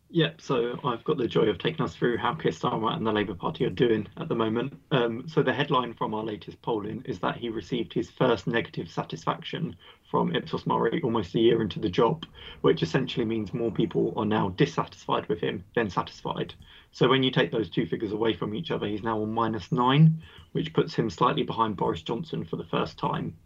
Yep, 0.09 0.39
so 0.39 0.79
I've 0.85 1.03
got 1.03 1.17
the 1.17 1.27
joy 1.27 1.43
of 1.43 1.57
taking 1.57 1.83
us 1.83 1.93
through 1.93 2.17
how 2.17 2.33
Keir 2.33 2.53
Starmer 2.53 2.95
and 2.95 3.05
the 3.05 3.11
Labour 3.11 3.35
Party 3.35 3.65
are 3.65 3.69
doing 3.69 4.07
at 4.15 4.29
the 4.29 4.35
moment. 4.35 4.73
Um, 4.91 5.27
so 5.27 5.43
the 5.43 5.51
headline 5.51 5.93
from 5.93 6.13
our 6.13 6.23
latest 6.23 6.61
polling 6.61 7.03
is 7.05 7.19
that 7.19 7.35
he 7.35 7.49
received 7.49 7.93
his 7.93 8.09
first 8.09 8.47
negative 8.47 8.89
satisfaction 8.89 9.75
from 10.09 10.33
Ipsos 10.33 10.65
Mori 10.65 11.01
almost 11.03 11.35
a 11.35 11.39
year 11.39 11.61
into 11.61 11.79
the 11.79 11.89
job, 11.89 12.25
which 12.61 12.81
essentially 12.81 13.25
means 13.25 13.53
more 13.53 13.71
people 13.71 14.13
are 14.15 14.25
now 14.25 14.49
dissatisfied 14.49 15.27
with 15.27 15.41
him 15.41 15.65
than 15.75 15.89
satisfied. 15.89 16.53
So 16.97 17.07
when 17.07 17.21
you 17.21 17.29
take 17.29 17.51
those 17.51 17.69
two 17.69 17.85
figures 17.85 18.11
away 18.11 18.33
from 18.33 18.55
each 18.55 18.71
other, 18.71 18.87
he's 18.87 19.03
now 19.03 19.21
on 19.21 19.31
minus 19.31 19.71
nine, 19.71 20.19
which 20.53 20.73
puts 20.73 20.95
him 20.95 21.11
slightly 21.11 21.43
behind 21.43 21.77
Boris 21.77 22.01
Johnson 22.01 22.43
for 22.43 22.55
the 22.55 22.63
first 22.63 22.97
time. 22.97 23.37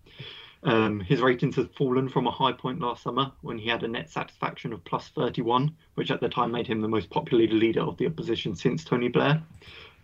Um, 0.63 1.01
his 1.01 1.19
ratings 1.19 1.57
have 1.57 1.69
fallen 1.75 2.07
from 2.07 2.27
a 2.27 2.31
high 2.31 2.53
point 2.53 2.79
last 2.79 3.03
summer 3.03 3.29
when 3.41 3.57
he 3.57 3.67
had 3.67 3.83
a 3.83 3.89
net 3.89 4.09
satisfaction 4.09 4.71
of 4.71 4.81
plus 4.85 5.09
31, 5.09 5.75
which 5.95 6.11
at 6.11 6.21
the 6.21 6.29
time 6.29 6.53
made 6.53 6.65
him 6.65 6.79
the 6.79 6.87
most 6.87 7.09
popular 7.09 7.45
leader 7.45 7.81
of 7.81 7.97
the 7.97 8.07
opposition 8.07 8.55
since 8.55 8.85
Tony 8.85 9.09
Blair. 9.09 9.43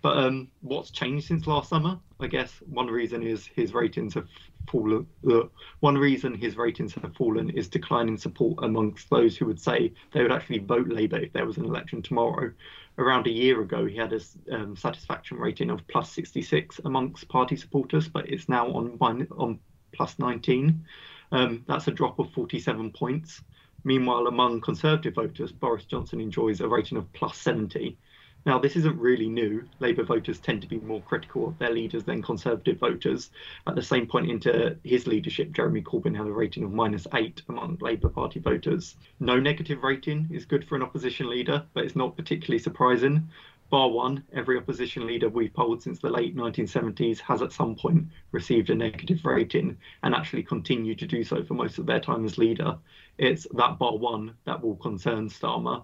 But 0.02 0.18
um, 0.18 0.50
what's 0.60 0.92
changed 0.92 1.28
since 1.28 1.48
last 1.48 1.70
summer? 1.70 1.98
I 2.20 2.28
guess 2.28 2.52
one 2.70 2.88
reason 2.88 3.24
is 3.24 3.46
his 3.46 3.74
ratings 3.74 4.14
have 4.16 4.28
fallen. 4.70 5.08
Uh, 5.26 5.44
one 5.80 5.98
reason 5.98 6.34
his 6.34 6.58
ratings 6.58 6.94
have 6.96 7.16
fallen 7.16 7.50
is 7.52 7.70
declining 7.70 8.18
support 8.18 8.60
amongst 8.62 9.10
those 9.10 9.38
who 9.38 9.46
would 9.46 9.60
say 9.60 9.94
they 10.12 10.22
would 10.22 10.32
actually 10.34 10.60
vote 10.60 10.90
Labour 10.90 11.20
if 11.20 11.34
there 11.34 11.46
was 11.46 11.58
an 11.58 11.66
election 11.66 12.02
tomorrow. 12.02 12.52
Around 13.00 13.28
a 13.28 13.32
year 13.32 13.62
ago, 13.62 13.86
he 13.86 13.96
had 13.96 14.14
a 14.14 14.20
um, 14.52 14.76
satisfaction 14.76 15.38
rating 15.38 15.70
of 15.70 15.88
plus 15.88 16.12
66 16.12 16.80
amongst 16.86 17.28
party 17.28 17.56
supporters, 17.56 18.08
but 18.08 18.28
it's 18.28 18.50
now 18.50 18.68
on 18.72 18.98
on 19.00 19.60
plus 19.94 20.18
19. 20.18 20.84
Um, 21.32 21.64
that's 21.68 21.88
a 21.88 21.92
drop 21.92 22.20
of 22.20 22.32
47 22.32 22.92
points. 22.92 23.42
Meanwhile, 23.84 24.28
among 24.28 24.62
Conservative 24.62 25.14
voters, 25.14 25.52
Boris 25.52 25.86
Johnson 25.86 26.20
enjoys 26.20 26.60
a 26.60 26.68
rating 26.68 26.98
of 26.98 27.12
plus 27.14 27.38
70. 27.38 27.98
Now, 28.46 28.58
this 28.58 28.78
isn't 28.78 28.98
really 28.98 29.28
new. 29.28 29.68
Labour 29.80 30.04
voters 30.04 30.40
tend 30.40 30.62
to 30.62 30.70
be 30.70 30.80
more 30.80 31.02
critical 31.02 31.50
of 31.50 31.58
their 31.58 31.74
leaders 31.74 32.06
than 32.06 32.22
Conservative 32.22 32.78
voters. 32.78 33.30
At 33.68 33.76
the 33.76 33.82
same 33.82 34.08
point 34.08 34.30
into 34.32 34.78
his 34.86 35.06
leadership, 35.06 35.52
Jeremy 35.52 35.82
Corbyn 35.82 36.16
had 36.16 36.28
a 36.28 36.32
rating 36.32 36.64
of 36.64 36.72
minus 36.72 37.08
eight 37.14 37.42
among 37.50 37.78
Labour 37.82 38.08
Party 38.08 38.40
voters. 38.40 38.96
No 39.20 39.38
negative 39.38 39.84
rating 39.84 40.30
is 40.32 40.46
good 40.46 40.66
for 40.66 40.78
an 40.78 40.84
opposition 40.84 41.30
leader, 41.30 41.66
but 41.74 41.84
it's 41.84 41.96
not 41.96 42.16
particularly 42.16 42.60
surprising. 42.60 43.28
bar 43.70 43.90
one, 43.90 44.24
every 44.32 44.58
opposition 44.58 45.06
leader 45.06 45.28
we've 45.28 45.54
polled 45.54 45.82
since 45.82 46.00
the 46.00 46.10
late 46.10 46.34
1970s 46.34 47.20
has 47.20 47.42
at 47.42 47.52
some 47.52 47.76
point 47.76 48.06
received 48.32 48.70
a 48.70 48.76
negative 48.76 49.26
rating 49.26 49.78
and 50.04 50.16
actually 50.16 50.44
continued 50.44 51.00
to 51.00 51.06
do 51.06 51.22
so 51.22 51.44
for 51.44 51.54
most 51.54 51.78
of 51.78 51.86
their 51.86 52.00
time 52.00 52.24
as 52.24 52.38
leader. 52.38 52.78
It's 53.18 53.46
that 53.56 53.78
bar 53.78 53.98
one 53.98 54.36
that 54.46 54.62
will 54.64 54.78
concern 54.78 55.28
Starmer. 55.28 55.84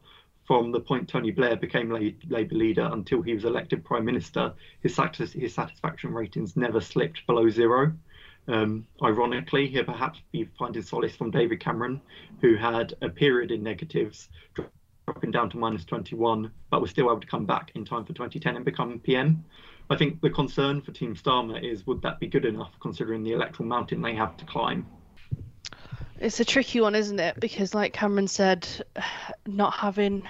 From 0.54 0.72
the 0.72 0.80
point 0.80 1.10
Tony 1.10 1.32
Blair 1.32 1.56
became 1.56 1.90
Labour 1.90 2.54
leader 2.54 2.88
until 2.94 3.24
he 3.24 3.34
was 3.34 3.44
elected 3.44 3.84
Prime 3.84 4.06
Minister, 4.06 4.54
his, 4.84 4.96
his 5.34 5.52
satisfaction 5.52 6.14
ratings 6.14 6.56
never 6.56 6.80
slipped 6.80 7.26
below 7.26 7.50
zero. 7.50 7.92
Um, 8.48 8.86
ironically, 9.02 9.66
he'll 9.66 9.86
perhaps 9.86 10.22
be 10.32 10.48
finding 10.60 10.84
solace 10.84 11.16
from 11.16 11.32
David 11.32 11.60
Cameron, 11.60 12.00
who 12.40 12.56
had 12.56 12.94
a 13.02 13.10
period 13.10 13.50
in 13.50 13.64
negatives, 13.64 14.30
dropping 15.08 15.32
down 15.32 15.50
to 15.50 15.58
minus 15.58 15.86
21, 15.86 16.52
but 16.70 16.82
was 16.82 16.92
still 16.92 17.08
able 17.08 17.22
to 17.22 17.26
come 17.26 17.48
back 17.48 17.72
in 17.74 17.84
time 17.84 18.06
for 18.06 18.14
2010 18.14 18.56
and 18.56 18.64
become 18.64 19.00
PM. 19.00 19.44
I 19.90 19.96
think 19.96 20.22
the 20.22 20.30
concern 20.30 20.82
for 20.82 20.92
Team 20.92 21.16
Starmer 21.16 21.64
is 21.64 21.88
would 21.88 22.04
that 22.04 22.20
be 22.20 22.28
good 22.28 22.46
enough 22.46 22.74
considering 22.80 23.24
the 23.24 23.32
electoral 23.32 23.68
mountain 23.68 24.04
they 24.04 24.14
have 24.14 24.38
to 24.38 24.46
climb? 24.46 24.86
It's 26.20 26.40
a 26.40 26.46
tricky 26.46 26.80
one, 26.80 26.94
isn't 26.94 27.20
it? 27.20 27.40
Because, 27.40 27.74
like 27.74 27.92
Cameron 27.92 28.28
said, 28.28 28.68
not 29.48 29.74
having 29.74 30.22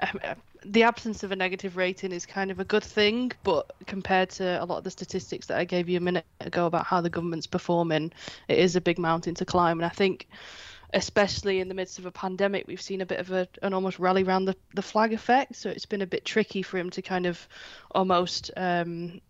the 0.64 0.82
absence 0.82 1.22
of 1.22 1.32
a 1.32 1.36
negative 1.36 1.76
rating 1.76 2.12
is 2.12 2.26
kind 2.26 2.50
of 2.50 2.60
a 2.60 2.64
good 2.64 2.84
thing, 2.84 3.32
but 3.42 3.72
compared 3.86 4.30
to 4.30 4.62
a 4.62 4.64
lot 4.64 4.78
of 4.78 4.84
the 4.84 4.90
statistics 4.90 5.46
that 5.46 5.58
I 5.58 5.64
gave 5.64 5.88
you 5.88 5.96
a 5.96 6.00
minute 6.00 6.26
ago 6.40 6.66
about 6.66 6.86
how 6.86 7.00
the 7.00 7.10
government's 7.10 7.46
performing, 7.46 8.12
it 8.48 8.58
is 8.58 8.76
a 8.76 8.80
big 8.80 8.98
mountain 8.98 9.34
to 9.36 9.44
climb. 9.44 9.78
And 9.78 9.86
I 9.86 9.90
think 9.90 10.28
especially 10.92 11.60
in 11.60 11.68
the 11.68 11.74
midst 11.74 11.98
of 11.98 12.06
a 12.06 12.10
pandemic, 12.10 12.66
we've 12.66 12.80
seen 12.80 13.00
a 13.00 13.06
bit 13.06 13.20
of 13.20 13.30
a, 13.30 13.48
an 13.62 13.72
almost 13.72 13.98
rally 13.98 14.22
around 14.22 14.44
the, 14.44 14.56
the 14.74 14.82
flag 14.82 15.12
effect. 15.12 15.56
So 15.56 15.70
it's 15.70 15.86
been 15.86 16.02
a 16.02 16.06
bit 16.06 16.24
tricky 16.24 16.62
for 16.62 16.78
him 16.78 16.90
to 16.90 17.02
kind 17.02 17.26
of 17.26 17.46
almost 17.92 18.50
um, 18.56 19.20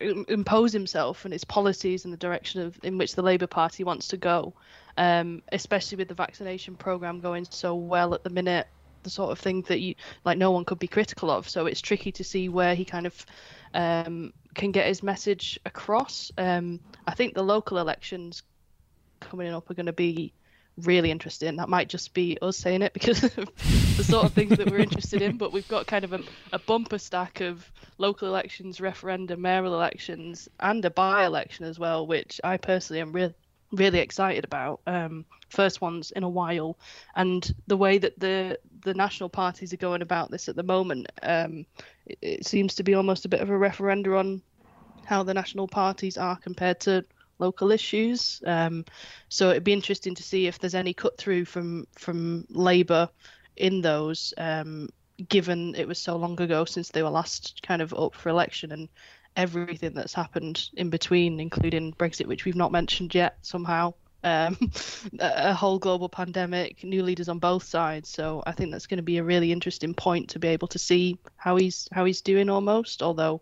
impose 0.00 0.72
himself 0.72 1.24
and 1.24 1.32
his 1.32 1.44
policies 1.44 2.04
and 2.04 2.12
the 2.12 2.18
direction 2.18 2.60
of 2.60 2.78
in 2.82 2.98
which 2.98 3.14
the 3.14 3.22
Labour 3.22 3.46
Party 3.46 3.84
wants 3.84 4.08
to 4.08 4.16
go, 4.16 4.52
um, 4.96 5.42
especially 5.52 5.96
with 5.96 6.08
the 6.08 6.14
vaccination 6.14 6.76
program 6.76 7.20
going 7.20 7.46
so 7.48 7.74
well 7.74 8.14
at 8.14 8.24
the 8.24 8.30
minute. 8.30 8.66
The 9.02 9.10
sort 9.10 9.30
of 9.32 9.38
thing 9.38 9.62
that 9.62 9.80
you 9.80 9.94
like, 10.24 10.38
no 10.38 10.50
one 10.50 10.64
could 10.64 10.78
be 10.78 10.88
critical 10.88 11.30
of. 11.30 11.48
So 11.48 11.66
it's 11.66 11.80
tricky 11.80 12.12
to 12.12 12.24
see 12.24 12.48
where 12.48 12.74
he 12.74 12.84
kind 12.84 13.06
of 13.06 13.26
um, 13.74 14.32
can 14.54 14.72
get 14.72 14.86
his 14.86 15.02
message 15.02 15.58
across. 15.64 16.30
Um, 16.36 16.80
I 17.06 17.14
think 17.14 17.34
the 17.34 17.42
local 17.42 17.78
elections 17.78 18.42
coming 19.20 19.52
up 19.52 19.70
are 19.70 19.74
going 19.74 19.86
to 19.86 19.92
be 19.92 20.32
really 20.76 21.10
interesting. 21.10 21.56
That 21.56 21.68
might 21.68 21.88
just 21.88 22.14
be 22.14 22.38
us 22.40 22.56
saying 22.56 22.82
it 22.82 22.92
because 22.92 23.24
of 23.38 23.46
the 23.96 24.04
sort 24.04 24.24
of 24.24 24.32
things 24.32 24.56
that 24.56 24.70
we're 24.70 24.78
interested 24.78 25.22
in. 25.22 25.36
But 25.36 25.52
we've 25.52 25.68
got 25.68 25.86
kind 25.86 26.04
of 26.04 26.12
a, 26.12 26.20
a 26.52 26.58
bumper 26.58 26.98
stack 26.98 27.40
of 27.40 27.70
local 27.98 28.28
elections, 28.28 28.80
referendum, 28.80 29.40
mayoral 29.40 29.74
elections, 29.74 30.48
and 30.58 30.84
a 30.84 30.90
by-election 30.90 31.64
as 31.66 31.78
well, 31.78 32.06
which 32.06 32.40
I 32.42 32.56
personally 32.56 33.00
am 33.00 33.12
really 33.12 33.34
really 33.72 34.00
excited 34.00 34.44
about. 34.44 34.80
Um, 34.86 35.24
first 35.48 35.80
ones 35.80 36.10
in 36.12 36.22
a 36.22 36.28
while, 36.28 36.78
and 37.16 37.54
the 37.66 37.76
way 37.76 37.98
that 37.98 38.18
the 38.18 38.58
the 38.82 38.94
national 38.94 39.28
parties 39.28 39.72
are 39.72 39.78
going 39.78 40.02
about 40.02 40.30
this 40.30 40.48
at 40.48 40.56
the 40.56 40.62
moment, 40.62 41.06
um, 41.22 41.66
it, 42.06 42.18
it 42.22 42.46
seems 42.46 42.74
to 42.76 42.82
be 42.82 42.94
almost 42.94 43.24
a 43.24 43.28
bit 43.28 43.40
of 43.40 43.50
a 43.50 43.56
referendum 43.56 44.14
on 44.14 44.42
how 45.04 45.22
the 45.22 45.34
national 45.34 45.68
parties 45.68 46.16
are 46.16 46.36
compared 46.36 46.80
to 46.80 47.04
local 47.38 47.72
issues. 47.72 48.42
Um, 48.46 48.84
so 49.28 49.50
it'd 49.50 49.64
be 49.64 49.72
interesting 49.72 50.14
to 50.14 50.22
see 50.22 50.46
if 50.46 50.58
there's 50.58 50.74
any 50.74 50.94
cut 50.94 51.18
through 51.18 51.44
from 51.46 51.86
from 51.96 52.46
Labour 52.50 53.08
in 53.56 53.80
those, 53.80 54.32
um, 54.38 54.88
given 55.28 55.74
it 55.74 55.86
was 55.86 55.98
so 55.98 56.16
long 56.16 56.40
ago 56.40 56.64
since 56.64 56.90
they 56.90 57.02
were 57.02 57.10
last 57.10 57.60
kind 57.62 57.82
of 57.82 57.92
up 57.94 58.14
for 58.14 58.28
election 58.28 58.72
and 58.72 58.88
everything 59.36 59.94
that's 59.94 60.14
happened 60.14 60.70
in 60.74 60.90
between, 60.90 61.40
including 61.40 61.92
Brexit, 61.94 62.26
which 62.26 62.44
we've 62.44 62.56
not 62.56 62.72
mentioned 62.72 63.14
yet 63.14 63.38
somehow. 63.42 63.94
Um, 64.22 64.58
a 65.20 65.54
whole 65.54 65.78
global 65.78 66.08
pandemic, 66.08 66.84
new 66.84 67.02
leaders 67.02 67.28
on 67.28 67.38
both 67.38 67.64
sides. 67.64 68.08
So 68.08 68.42
I 68.46 68.52
think 68.52 68.70
that's 68.70 68.86
going 68.86 68.98
to 68.98 69.02
be 69.02 69.18
a 69.18 69.24
really 69.24 69.52
interesting 69.52 69.94
point 69.94 70.28
to 70.30 70.38
be 70.38 70.48
able 70.48 70.68
to 70.68 70.78
see 70.78 71.18
how 71.36 71.56
he's 71.56 71.88
how 71.92 72.04
he's 72.04 72.20
doing 72.20 72.50
almost, 72.50 73.02
although 73.02 73.40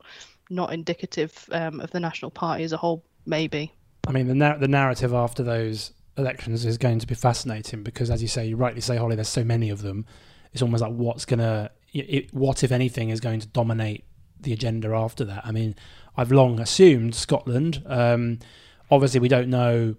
not 0.50 0.72
indicative 0.72 1.48
um, 1.52 1.80
of 1.80 1.90
the 1.90 2.00
National 2.00 2.30
Party 2.30 2.64
as 2.64 2.72
a 2.72 2.76
whole, 2.76 3.04
maybe. 3.26 3.72
I 4.06 4.12
mean, 4.12 4.28
the 4.28 4.34
na- 4.34 4.56
the 4.56 4.68
narrative 4.68 5.12
after 5.12 5.42
those 5.42 5.92
elections 6.16 6.64
is 6.64 6.78
going 6.78 6.98
to 6.98 7.06
be 7.06 7.14
fascinating 7.14 7.82
because, 7.82 8.10
as 8.10 8.22
you 8.22 8.28
say, 8.28 8.46
you 8.46 8.56
rightly 8.56 8.80
say, 8.80 8.96
Holly, 8.96 9.16
there's 9.16 9.28
so 9.28 9.44
many 9.44 9.70
of 9.70 9.82
them. 9.82 10.06
It's 10.52 10.62
almost 10.62 10.82
like 10.82 10.92
what's 10.92 11.24
gonna, 11.24 11.70
what 12.32 12.64
if 12.64 12.72
anything 12.72 13.10
is 13.10 13.20
going 13.20 13.40
to 13.40 13.46
dominate 13.48 14.04
the 14.40 14.52
agenda 14.52 14.90
after 14.94 15.24
that? 15.24 15.46
I 15.46 15.52
mean, 15.52 15.74
I've 16.16 16.32
long 16.32 16.60
assumed 16.60 17.14
Scotland. 17.14 17.82
Um, 17.86 18.38
obviously, 18.90 19.20
we 19.20 19.28
don't 19.28 19.48
know 19.48 19.96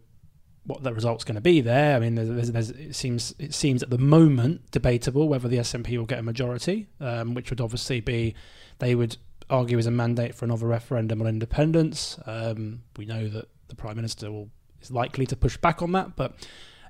what 0.65 0.83
the 0.83 0.93
result's 0.93 1.23
going 1.23 1.35
to 1.35 1.41
be 1.41 1.61
there. 1.61 1.95
I 1.95 1.99
mean, 1.99 2.15
there's, 2.15 2.51
there's, 2.51 2.69
it 2.69 2.95
seems 2.95 3.33
it 3.39 3.53
seems 3.53 3.81
at 3.81 3.89
the 3.89 3.97
moment 3.97 4.69
debatable 4.71 5.27
whether 5.27 5.47
the 5.47 5.57
SNP 5.57 5.97
will 5.97 6.05
get 6.05 6.19
a 6.19 6.23
majority, 6.23 6.89
um, 6.99 7.33
which 7.33 7.49
would 7.49 7.61
obviously 7.61 8.01
be 8.01 8.35
they 8.79 8.95
would 8.95 9.17
argue 9.49 9.77
as 9.77 9.87
a 9.87 9.91
mandate 9.91 10.35
for 10.35 10.45
another 10.45 10.67
referendum 10.67 11.21
on 11.21 11.27
independence. 11.27 12.19
Um, 12.25 12.83
we 12.97 13.05
know 13.05 13.27
that 13.29 13.49
the 13.67 13.75
prime 13.75 13.95
minister 13.95 14.31
will 14.31 14.49
is 14.81 14.91
likely 14.91 15.25
to 15.25 15.35
push 15.35 15.57
back 15.57 15.81
on 15.81 15.91
that. 15.93 16.15
But 16.15 16.35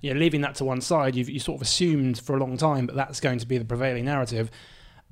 you 0.01 0.13
know, 0.13 0.19
leaving 0.19 0.41
that 0.41 0.55
to 0.55 0.65
one 0.65 0.81
side, 0.81 1.15
you've 1.15 1.29
you 1.29 1.39
sort 1.39 1.57
of 1.57 1.61
assumed 1.61 2.19
for 2.19 2.35
a 2.35 2.39
long 2.39 2.57
time 2.57 2.87
that 2.87 2.95
that's 2.95 3.19
going 3.19 3.39
to 3.39 3.45
be 3.45 3.57
the 3.57 3.65
prevailing 3.65 4.05
narrative. 4.05 4.49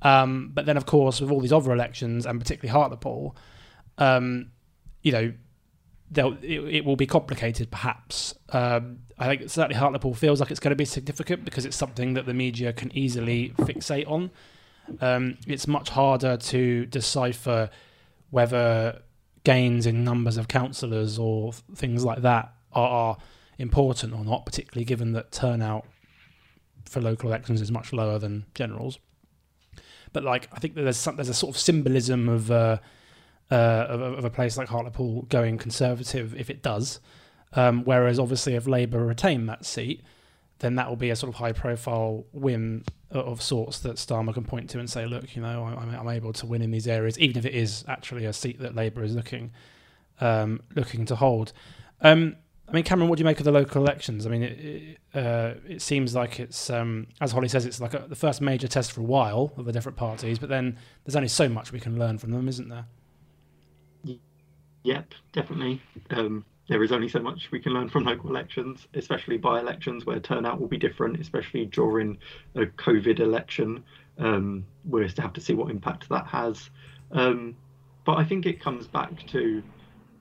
Um, 0.02 0.50
but 0.54 0.66
then, 0.66 0.76
of 0.76 0.86
course, 0.86 1.20
with 1.20 1.30
all 1.30 1.40
these 1.40 1.52
other 1.52 1.72
elections, 1.72 2.26
and 2.26 2.40
particularly 2.40 2.72
Hartlepool, 2.72 3.36
um, 3.98 4.52
you 5.02 5.12
know, 5.12 5.32
it, 6.14 6.34
it, 6.42 6.84
will 6.84 6.96
be 6.96 7.06
complicated, 7.06 7.70
perhaps. 7.70 8.34
Um, 8.50 9.00
I 9.18 9.26
think 9.26 9.50
certainly 9.50 9.74
Hartlepool 9.74 10.14
feels 10.14 10.40
like 10.40 10.50
it's 10.50 10.60
going 10.60 10.70
to 10.70 10.76
be 10.76 10.84
significant 10.84 11.44
because 11.44 11.66
it's 11.66 11.76
something 11.76 12.14
that 12.14 12.26
the 12.26 12.34
media 12.34 12.72
can 12.72 12.96
easily 12.96 13.52
fixate 13.58 14.08
on. 14.08 14.30
Um, 15.00 15.36
it's 15.46 15.66
much 15.66 15.90
harder 15.90 16.36
to 16.36 16.86
decipher 16.86 17.68
whether 18.30 19.02
gains 19.44 19.86
in 19.86 20.04
numbers 20.04 20.36
of 20.36 20.48
councillors 20.48 21.18
or 21.18 21.52
things 21.74 22.04
like 22.04 22.22
that 22.22 22.54
are, 22.72 22.88
are 22.88 23.16
important 23.58 24.14
or 24.14 24.24
not, 24.24 24.46
particularly 24.46 24.84
given 24.84 25.12
that 25.12 25.32
turnout 25.32 25.84
for 26.84 27.00
local 27.00 27.28
elections 27.28 27.60
is 27.60 27.70
much 27.70 27.92
lower 27.92 28.18
than 28.18 28.46
generals. 28.54 28.98
But 30.18 30.24
like, 30.24 30.48
I 30.52 30.58
think 30.58 30.74
there's 30.74 30.96
some, 30.96 31.14
there's 31.14 31.28
a 31.28 31.34
sort 31.34 31.54
of 31.54 31.60
symbolism 31.60 32.28
of, 32.28 32.50
uh, 32.50 32.78
uh, 33.52 33.54
of, 33.54 34.00
of 34.00 34.24
a 34.24 34.30
place 34.30 34.56
like 34.56 34.66
Hartlepool 34.66 35.22
going 35.28 35.58
conservative 35.58 36.34
if 36.34 36.50
it 36.50 36.60
does. 36.60 36.98
Um, 37.52 37.84
whereas 37.84 38.18
obviously, 38.18 38.56
if 38.56 38.66
Labour 38.66 39.06
retain 39.06 39.46
that 39.46 39.64
seat, 39.64 40.02
then 40.58 40.74
that 40.74 40.88
will 40.88 40.96
be 40.96 41.10
a 41.10 41.14
sort 41.14 41.32
of 41.32 41.36
high 41.36 41.52
profile 41.52 42.24
win 42.32 42.82
of 43.12 43.40
sorts 43.40 43.78
that 43.78 43.94
Starmer 43.94 44.34
can 44.34 44.42
point 44.42 44.68
to 44.70 44.80
and 44.80 44.90
say, 44.90 45.06
look, 45.06 45.36
you 45.36 45.42
know, 45.42 45.62
I'm, 45.62 45.94
I'm 45.94 46.08
able 46.08 46.32
to 46.32 46.46
win 46.46 46.62
in 46.62 46.72
these 46.72 46.88
areas, 46.88 47.16
even 47.20 47.38
if 47.38 47.46
it 47.46 47.54
is 47.54 47.84
actually 47.86 48.24
a 48.24 48.32
seat 48.32 48.58
that 48.58 48.74
Labour 48.74 49.04
is 49.04 49.14
looking 49.14 49.52
um, 50.20 50.62
looking 50.74 51.06
to 51.06 51.14
hold. 51.14 51.52
Um, 52.00 52.34
I 52.68 52.72
mean, 52.72 52.84
Cameron, 52.84 53.08
what 53.08 53.16
do 53.16 53.20
you 53.20 53.24
make 53.24 53.38
of 53.38 53.44
the 53.44 53.52
local 53.52 53.82
elections? 53.82 54.26
I 54.26 54.30
mean, 54.30 54.42
it, 54.42 54.98
uh, 55.14 55.54
it 55.66 55.80
seems 55.80 56.14
like 56.14 56.38
it's, 56.38 56.68
um, 56.68 57.06
as 57.20 57.32
Holly 57.32 57.48
says, 57.48 57.64
it's 57.64 57.80
like 57.80 57.94
a, 57.94 58.04
the 58.06 58.16
first 58.16 58.42
major 58.42 58.68
test 58.68 58.92
for 58.92 59.00
a 59.00 59.04
while 59.04 59.52
of 59.56 59.64
the 59.64 59.72
different 59.72 59.96
parties, 59.96 60.38
but 60.38 60.50
then 60.50 60.76
there's 61.04 61.16
only 61.16 61.28
so 61.28 61.48
much 61.48 61.72
we 61.72 61.80
can 61.80 61.98
learn 61.98 62.18
from 62.18 62.30
them, 62.30 62.46
isn't 62.46 62.68
there? 62.68 62.84
Yep, 64.82 65.14
definitely. 65.32 65.82
Um, 66.10 66.44
there 66.68 66.82
is 66.82 66.92
only 66.92 67.08
so 67.08 67.20
much 67.20 67.50
we 67.50 67.58
can 67.58 67.72
learn 67.72 67.88
from 67.88 68.04
local 68.04 68.28
elections, 68.28 68.86
especially 68.94 69.38
by 69.38 69.58
elections 69.58 70.04
where 70.04 70.20
turnout 70.20 70.60
will 70.60 70.68
be 70.68 70.76
different, 70.76 71.18
especially 71.18 71.64
during 71.64 72.18
a 72.54 72.66
COVID 72.66 73.20
election. 73.20 73.82
Um, 74.18 74.66
we're 74.84 75.08
to 75.08 75.22
have 75.22 75.32
to 75.32 75.40
see 75.40 75.54
what 75.54 75.70
impact 75.70 76.08
that 76.10 76.26
has. 76.26 76.68
Um, 77.12 77.56
but 78.04 78.18
I 78.18 78.24
think 78.24 78.44
it 78.44 78.60
comes 78.60 78.86
back 78.86 79.26
to 79.28 79.62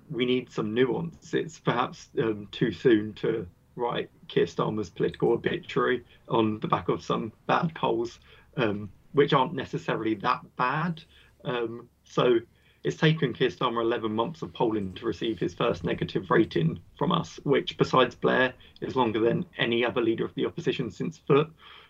we 0.09 0.25
need 0.25 0.51
some 0.51 0.73
nuance. 0.73 1.33
It's 1.33 1.59
perhaps 1.59 2.09
um, 2.19 2.47
too 2.51 2.71
soon 2.71 3.13
to 3.15 3.47
write 3.75 4.09
Keir 4.27 4.45
Starmer's 4.45 4.89
political 4.89 5.31
obituary 5.31 6.03
on 6.27 6.59
the 6.59 6.67
back 6.67 6.89
of 6.89 7.03
some 7.03 7.31
bad 7.45 7.73
polls, 7.75 8.19
um, 8.57 8.89
which 9.13 9.33
aren't 9.33 9.53
necessarily 9.53 10.15
that 10.15 10.41
bad. 10.55 11.01
Um, 11.43 11.87
so 12.03 12.39
it's 12.83 12.97
taken 12.97 13.33
Keir 13.33 13.49
Starmer 13.49 13.81
11 13.81 14.11
months 14.11 14.41
of 14.41 14.53
polling 14.53 14.93
to 14.93 15.05
receive 15.05 15.39
his 15.39 15.53
first 15.53 15.83
negative 15.83 16.29
rating 16.29 16.79
from 16.97 17.11
us, 17.11 17.39
which, 17.43 17.77
besides 17.77 18.15
Blair, 18.15 18.53
is 18.81 18.95
longer 18.95 19.19
than 19.19 19.45
any 19.57 19.85
other 19.85 20.01
leader 20.01 20.25
of 20.25 20.33
the 20.35 20.45
opposition 20.45 20.89
since 20.89 21.17
Foot. 21.17 21.49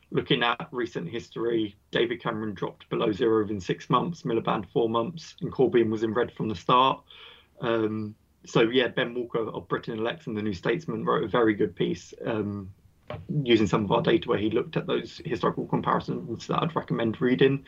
Looking 0.09 0.41
at 0.41 0.69
recent 0.71 1.09
history, 1.09 1.75
David 1.91 2.21
Cameron 2.21 2.53
dropped 2.53 2.89
below 2.89 3.11
zero 3.11 3.41
within 3.41 3.59
six 3.59 3.89
months, 3.89 4.23
Miliband 4.23 4.65
four 4.71 4.89
months, 4.89 5.35
and 5.41 5.51
Corbyn 5.51 5.89
was 5.89 6.03
in 6.03 6.13
red 6.13 6.31
from 6.31 6.47
the 6.47 6.55
start. 6.55 7.03
Um, 7.61 8.15
so 8.45 8.61
yeah, 8.61 8.87
Ben 8.87 9.13
Walker 9.13 9.49
of 9.49 9.67
Britain 9.67 9.97
Elects 9.97 10.27
and 10.27 10.37
the 10.37 10.41
New 10.41 10.53
Statesman 10.53 11.03
wrote 11.03 11.23
a 11.23 11.27
very 11.27 11.53
good 11.53 11.75
piece 11.75 12.13
um, 12.25 12.73
using 13.43 13.67
some 13.67 13.83
of 13.83 13.91
our 13.91 14.01
data 14.01 14.29
where 14.29 14.37
he 14.37 14.49
looked 14.49 14.77
at 14.77 14.87
those 14.87 15.21
historical 15.25 15.65
comparisons 15.65 16.47
that 16.47 16.61
I'd 16.61 16.75
recommend 16.75 17.21
reading. 17.21 17.65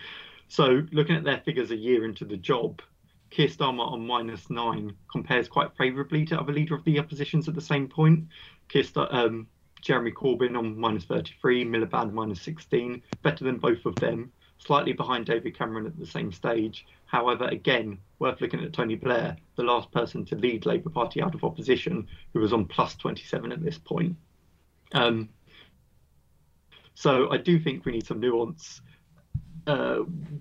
So 0.47 0.81
looking 0.91 1.15
at 1.15 1.23
their 1.23 1.39
figures 1.39 1.71
a 1.71 1.75
year 1.75 2.05
into 2.05 2.25
the 2.25 2.37
job, 2.37 2.81
Keir 3.29 3.47
Starmer 3.47 3.91
on 3.91 4.07
minus 4.07 4.49
nine 4.49 4.95
compares 5.11 5.47
quite 5.47 5.75
favourably 5.77 6.25
to 6.25 6.39
other 6.39 6.53
leader 6.53 6.75
of 6.75 6.83
the 6.83 6.99
oppositions 6.99 7.47
at 7.47 7.55
the 7.55 7.61
same 7.61 7.87
point. 7.87 8.25
Keir 8.69 8.83
Star- 8.83 9.13
um, 9.13 9.47
Jeremy 9.81 10.11
Corbyn 10.11 10.57
on 10.57 10.77
minus 10.77 11.05
33, 11.05 11.65
Miliband 11.65 12.11
minus 12.11 12.41
16, 12.41 13.01
better 13.21 13.45
than 13.45 13.57
both 13.57 13.85
of 13.85 13.95
them, 13.95 14.31
slightly 14.59 14.93
behind 14.93 15.25
David 15.25 15.57
Cameron 15.57 15.85
at 15.85 15.97
the 15.97 16.05
same 16.05 16.31
stage. 16.31 16.85
However, 17.05 17.45
again, 17.45 17.97
worth 18.19 18.41
looking 18.41 18.63
at 18.63 18.73
Tony 18.73 18.95
Blair, 18.95 19.37
the 19.55 19.63
last 19.63 19.91
person 19.91 20.25
to 20.25 20.35
lead 20.35 20.65
Labour 20.65 20.89
Party 20.89 21.21
out 21.21 21.33
of 21.33 21.43
opposition, 21.43 22.07
who 22.33 22.39
was 22.39 22.53
on 22.53 22.65
plus 22.65 22.95
27 22.95 23.51
at 23.51 23.63
this 23.63 23.77
point. 23.77 24.15
Um, 24.91 25.29
so 26.93 27.31
I 27.31 27.37
do 27.37 27.59
think 27.59 27.85
we 27.85 27.93
need 27.93 28.05
some 28.05 28.19
nuance. 28.19 28.81
Uh, 29.65 29.99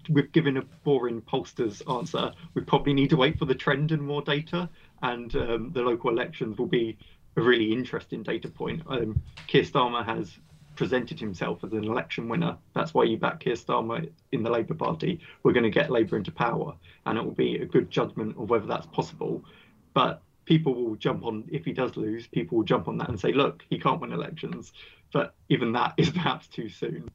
we've 0.08 0.32
given 0.32 0.56
a 0.56 0.62
boring 0.82 1.22
pollster's 1.22 1.82
answer. 1.82 2.32
We 2.54 2.62
probably 2.62 2.94
need 2.94 3.10
to 3.10 3.16
wait 3.16 3.38
for 3.38 3.44
the 3.44 3.54
trend 3.54 3.92
and 3.92 4.02
more 4.02 4.22
data, 4.22 4.68
and 5.02 5.34
um, 5.36 5.70
the 5.72 5.82
local 5.82 6.10
elections 6.10 6.58
will 6.58 6.66
be 6.66 6.98
a 7.36 7.42
really 7.42 7.72
interesting 7.72 8.22
data 8.22 8.48
point. 8.48 8.82
Um, 8.88 9.22
Keir 9.46 9.62
Starmer 9.62 10.04
has 10.04 10.36
presented 10.78 11.18
himself 11.18 11.64
as 11.64 11.72
an 11.72 11.82
election 11.82 12.28
winner. 12.28 12.56
That's 12.72 12.94
why 12.94 13.02
you 13.02 13.16
back 13.16 13.40
Keir 13.40 13.54
Starmer 13.54 14.08
in 14.30 14.44
the 14.44 14.50
Labour 14.50 14.74
Party. 14.74 15.18
We're 15.42 15.52
going 15.52 15.64
to 15.64 15.70
get 15.70 15.90
Labour 15.90 16.16
into 16.16 16.30
power, 16.30 16.72
and 17.04 17.18
it 17.18 17.24
will 17.24 17.32
be 17.32 17.56
a 17.56 17.66
good 17.66 17.90
judgment 17.90 18.36
of 18.38 18.48
whether 18.48 18.66
that's 18.66 18.86
possible. 18.86 19.44
But 19.92 20.22
people 20.44 20.76
will 20.76 20.94
jump 20.94 21.24
on 21.24 21.44
if 21.48 21.64
he 21.64 21.72
does 21.72 21.96
lose. 21.96 22.28
People 22.28 22.58
will 22.58 22.64
jump 22.64 22.86
on 22.86 22.96
that 22.98 23.08
and 23.08 23.18
say, 23.18 23.32
"Look, 23.32 23.64
he 23.68 23.80
can't 23.80 24.00
win 24.00 24.12
elections." 24.12 24.72
But 25.12 25.34
even 25.48 25.72
that 25.72 25.94
is 25.98 26.10
perhaps 26.10 26.46
too 26.46 26.68
soon. 26.68 27.10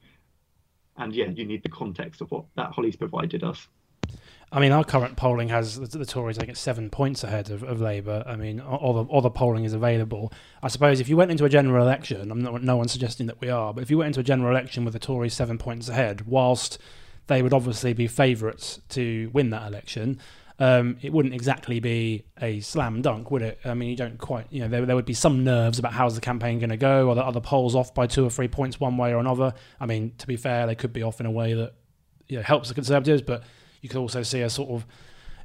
And 0.98 1.16
yeah, 1.16 1.30
you 1.30 1.46
need 1.46 1.64
the 1.64 1.70
context 1.70 2.20
of 2.20 2.30
what 2.32 2.44
that 2.56 2.74
Holly's 2.74 2.98
provided 2.98 3.46
us. 3.46 3.66
I 4.54 4.60
mean, 4.60 4.72
our 4.72 4.84
current 4.84 5.18
polling 5.18 5.50
has 5.50 5.80
the, 5.80 5.98
the 5.98 6.06
Tories, 6.06 6.38
I 6.38 6.46
think, 6.46 6.56
seven 6.56 6.92
points 6.92 7.24
ahead 7.24 7.50
of, 7.50 7.64
of 7.64 7.82
Labour. 7.82 8.24
I 8.28 8.36
mean, 8.36 8.60
all 8.60 8.94
the, 8.94 9.04
all 9.06 9.22
the 9.22 9.32
polling 9.32 9.64
is 9.64 9.74
available. 9.74 10.32
I 10.62 10.68
suppose 10.68 11.00
if 11.00 11.10
you 11.10 11.18
went 11.18 11.32
into 11.32 11.44
a 11.44 11.50
general 11.50 11.84
election, 11.84 12.30
I'm 12.30 12.40
not, 12.40 12.62
no 12.62 12.78
one's 12.78 12.92
suggesting 12.92 13.26
that 13.26 13.42
we 13.42 13.50
are, 13.50 13.74
but 13.74 13.82
if 13.82 13.90
you 13.90 13.98
went 13.98 14.10
into 14.10 14.20
a 14.20 14.24
general 14.24 14.52
election 14.52 14.86
with 14.86 14.94
the 14.94 15.00
Tories 15.00 15.34
seven 15.34 15.58
points 15.58 15.90
ahead, 15.90 16.28
whilst 16.28 16.78
they 17.26 17.42
would 17.42 17.52
obviously 17.52 17.94
be 17.94 18.06
favourites 18.06 18.80
to 18.90 19.32
win 19.34 19.50
that 19.50 19.66
election, 19.66 20.20
um, 20.60 20.98
it 21.02 21.12
wouldn't 21.12 21.34
exactly 21.34 21.80
be 21.80 22.24
a 22.40 22.60
slam 22.60 23.02
dunk, 23.02 23.32
would 23.32 23.42
it? 23.42 23.60
I 23.66 23.74
mean, 23.74 23.90
you 23.90 23.96
don't 23.96 24.20
quite, 24.20 24.46
you 24.52 24.62
know, 24.62 24.68
there, 24.68 24.86
there 24.86 24.96
would 24.96 25.04
be 25.04 25.16
some 25.16 25.44
nerves 25.44 25.80
about 25.80 25.94
how's 25.94 26.14
the 26.14 26.22
campaign 26.22 26.60
going 26.60 26.70
to 26.70 26.78
go, 26.78 27.10
or 27.10 27.16
the 27.16 27.26
other 27.26 27.42
polls 27.42 27.74
off 27.74 27.96
by 27.96 28.06
two 28.06 28.24
or 28.24 28.30
three 28.30 28.48
points 28.48 28.80
one 28.80 28.98
way 28.98 29.14
or 29.14 29.18
another. 29.18 29.56
I 29.80 29.88
mean, 29.88 30.14
to 30.20 30.28
be 30.28 30.38
fair, 30.38 30.68
they 30.68 30.76
could 30.76 30.94
be 30.94 31.02
off 31.02 31.20
in 31.20 31.26
a 31.26 31.32
way 31.32 31.56
that 31.56 31.74
you 32.28 32.38
know 32.38 32.44
helps 32.44 32.70
the 32.70 32.76
Conservatives, 32.76 33.24
but 33.24 33.44
you 33.84 33.90
could 33.90 34.00
also 34.00 34.24
see 34.24 34.42
a 34.42 34.50
sort 34.50 34.72
of 34.72 34.88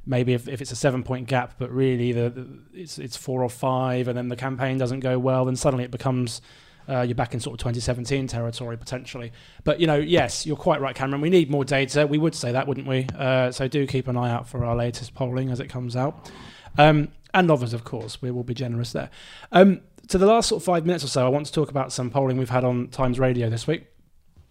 maybe 0.05 0.33
if, 0.33 0.47
if 0.47 0.61
it's 0.61 0.71
a 0.71 0.75
seven 0.75 1.03
point 1.03 1.27
gap, 1.27 1.55
but 1.59 1.69
really 1.71 2.11
the, 2.13 2.29
the, 2.29 2.47
it's 2.73 2.97
it's 2.97 3.15
four 3.15 3.43
or 3.43 3.49
five, 3.49 4.07
and 4.07 4.17
then 4.17 4.29
the 4.29 4.35
campaign 4.35 4.79
doesn't 4.79 5.01
go 5.01 5.19
well, 5.19 5.45
then 5.45 5.55
suddenly 5.55 5.83
it 5.83 5.91
becomes 5.91 6.41
uh, 6.87 7.01
you're 7.01 7.15
back 7.15 7.33
in 7.33 7.39
sort 7.39 7.53
of 7.53 7.59
2017 7.59 8.27
territory 8.27 8.77
potentially. 8.77 9.31
But 9.65 9.79
you 9.79 9.87
know, 9.87 9.97
yes, 9.97 10.45
you're 10.45 10.57
quite 10.57 10.79
right, 10.81 10.95
Cameron. 10.95 11.21
We 11.21 11.29
need 11.29 11.51
more 11.51 11.65
data. 11.65 12.07
We 12.07 12.17
would 12.17 12.33
say 12.33 12.53
that, 12.53 12.65
wouldn't 12.65 12.87
we? 12.87 13.07
Uh, 13.15 13.51
so 13.51 13.67
do 13.67 13.85
keep 13.85 14.07
an 14.07 14.17
eye 14.17 14.31
out 14.31 14.47
for 14.47 14.63
our 14.63 14.75
latest 14.75 15.13
polling 15.13 15.51
as 15.51 15.59
it 15.59 15.67
comes 15.67 15.97
out, 15.97 16.31
um, 16.77 17.09
and 17.33 17.51
others, 17.51 17.73
of 17.73 17.83
course. 17.83 18.21
We 18.21 18.31
will 18.31 18.43
be 18.43 18.53
generous 18.53 18.93
there. 18.93 19.09
Um, 19.51 19.81
to 20.07 20.17
the 20.17 20.25
last 20.25 20.47
sort 20.47 20.61
of 20.61 20.65
five 20.65 20.85
minutes 20.85 21.03
or 21.03 21.07
so, 21.07 21.25
I 21.25 21.29
want 21.29 21.45
to 21.45 21.51
talk 21.51 21.69
about 21.69 21.91
some 21.91 22.09
polling 22.09 22.37
we've 22.37 22.49
had 22.49 22.63
on 22.63 22.87
Times 22.87 23.19
Radio 23.19 23.49
this 23.49 23.67
week. 23.67 23.85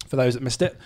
For 0.07 0.17
those 0.17 0.35
that 0.35 0.43
missed 0.43 0.63
it 0.63 0.79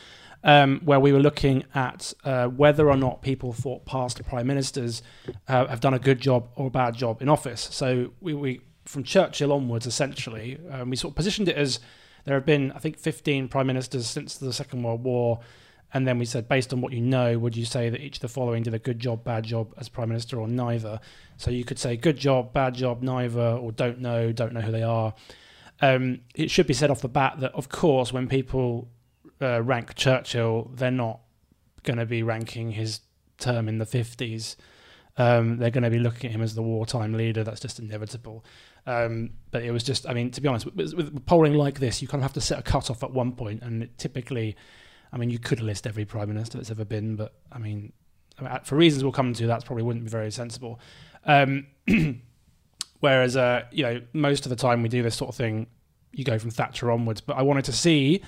um, 0.45 0.81
where 0.85 1.01
we 1.01 1.13
were 1.13 1.21
looking 1.21 1.65
at 1.75 2.13
uh, 2.25 2.47
whether 2.49 2.89
or 2.89 2.97
not 2.97 3.23
people 3.23 3.53
thought 3.53 3.85
past 3.85 4.25
prime 4.25 4.47
ministers 4.47 5.03
uh, 5.49 5.67
have 5.67 5.81
done 5.81 5.95
a 5.95 5.99
good 5.99 6.21
job 6.21 6.49
or 6.57 6.67
a 6.67 6.71
bad 6.71 6.95
job 6.95 7.23
in 7.23 7.29
office. 7.29 7.69
So 7.71 8.13
we, 8.21 8.35
we 8.35 8.61
from 8.85 9.05
Churchill 9.05 9.53
onwards, 9.53 9.87
essentially, 9.87 10.59
um, 10.71 10.91
we 10.91 10.97
sort 10.97 11.13
of 11.13 11.17
positioned 11.17 11.49
it 11.49 11.57
as 11.57 11.79
there 12.25 12.35
have 12.35 12.47
been, 12.47 12.73
I 12.73 12.79
think, 12.79 12.99
15 12.99 13.49
prime 13.49 13.67
ministers 13.67 14.07
since 14.07 14.37
the 14.37 14.53
Second 14.53 14.83
World 14.83 15.05
War. 15.05 15.41
And 15.95 16.07
then 16.07 16.19
we 16.19 16.25
said, 16.25 16.49
based 16.49 16.73
on 16.73 16.81
what 16.81 16.93
you 16.93 17.01
know, 17.01 17.39
would 17.39 17.57
you 17.57 17.67
say 17.67 17.91
that 17.91 18.01
each 18.01 18.17
of 18.17 18.23
the 18.23 18.29
following 18.29 18.63
did 18.63 18.73
a 18.73 18.79
good 18.79 18.99
job, 18.99 19.25
bad 19.25 19.45
job 19.45 19.75
as 19.77 19.89
prime 19.89 20.09
minister, 20.09 20.41
or 20.41 20.49
neither? 20.49 21.01
So 21.37 21.51
you 21.51 21.65
could 21.65 21.79
say 21.79 21.97
good 21.97 22.17
job, 22.17 22.53
bad 22.53 22.75
job, 22.75 23.03
neither, 23.03 23.41
or 23.41 23.73
don't 23.73 24.01
know, 24.01 24.33
don't 24.33 24.55
know 24.55 24.63
who 24.63 24.73
they 24.73 24.83
are. 24.83 25.13
Um, 25.81 26.21
it 26.35 26.51
should 26.51 26.67
be 26.67 26.75
said 26.75 26.91
off 26.91 27.03
the 27.03 27.09
bat 27.09 27.41
that, 27.41 27.53
of 27.55 27.69
course, 27.69 28.13
when 28.13 28.27
people 28.27 28.89
uh, 29.43 29.63
rank 29.63 29.95
Churchill, 29.95 30.71
they're 30.75 30.91
not 30.91 31.21
going 31.83 31.99
to 31.99 32.07
be 32.07 32.23
ranking 32.23 32.73
his 32.73 33.01
term 33.39 33.69
in 33.69 33.79
the 33.79 33.87
50s. 33.87 34.57
Um, 35.19 35.59
they're 35.59 35.71
going 35.71 35.85
to 35.85 35.91
be 35.91 35.99
looking 35.99 36.31
at 36.31 36.35
him 36.35 36.43
as 36.43 36.55
the 36.55 36.63
wartime 36.63 37.13
leader. 37.13 37.45
That's 37.45 37.61
just 37.61 37.79
inevitable. 37.79 38.45
Um, 38.87 39.31
but 39.51 39.63
it 39.63 39.71
was 39.71 39.83
just, 39.85 40.09
I 40.09 40.15
mean, 40.15 40.31
to 40.31 40.41
be 40.41 40.49
honest, 40.49 40.67
with, 40.67 40.95
with, 40.95 41.27
polling 41.27 41.55
like 41.55 41.79
this, 41.79 42.01
you 42.01 42.09
kind 42.09 42.21
of 42.21 42.23
have 42.23 42.33
to 42.35 42.41
set 42.41 42.59
a 42.59 42.63
cut 42.63 42.91
off 42.91 43.03
at 43.03 43.13
one 43.13 43.33
point. 43.33 43.61
point, 43.61 43.63
and 43.63 43.99
typically, 43.99 44.57
I 45.13 45.19
mean, 45.19 45.31
you 45.31 45.39
could 45.39 45.61
list 45.61 45.87
every 45.87 46.05
prime 46.05 46.29
minister 46.29 46.59
that's 46.59 46.71
ever 46.71 46.85
been, 46.85 47.17
but 47.17 47.35
I 47.53 47.59
mean, 47.59 47.93
for 48.65 48.77
reasons 48.77 49.05
we'll 49.05 49.13
come 49.13 49.35
to, 49.35 49.47
that 49.47 49.65
probably 49.65 49.83
wouldn't 49.83 50.05
be 50.05 50.11
very 50.11 50.31
sensible. 50.31 50.81
Um, 51.25 51.67
whereas, 53.01 53.37
uh, 53.37 53.65
you 53.71 53.83
know, 53.83 54.01
most 54.13 54.47
of 54.47 54.51
the 54.51 54.57
time 54.57 54.83
we 54.83 54.89
do 54.89 55.03
this 55.03 55.15
sort 55.15 55.29
of 55.29 55.37
thing, 55.37 55.67
you 56.13 56.25
go 56.25 56.39
from 56.39 56.51
Thatcher 56.51 56.91
onwards. 56.91 57.21
But 57.21 57.37
I 57.37 57.43
wanted 57.43 57.65
to 57.67 57.73
see 57.73 58.23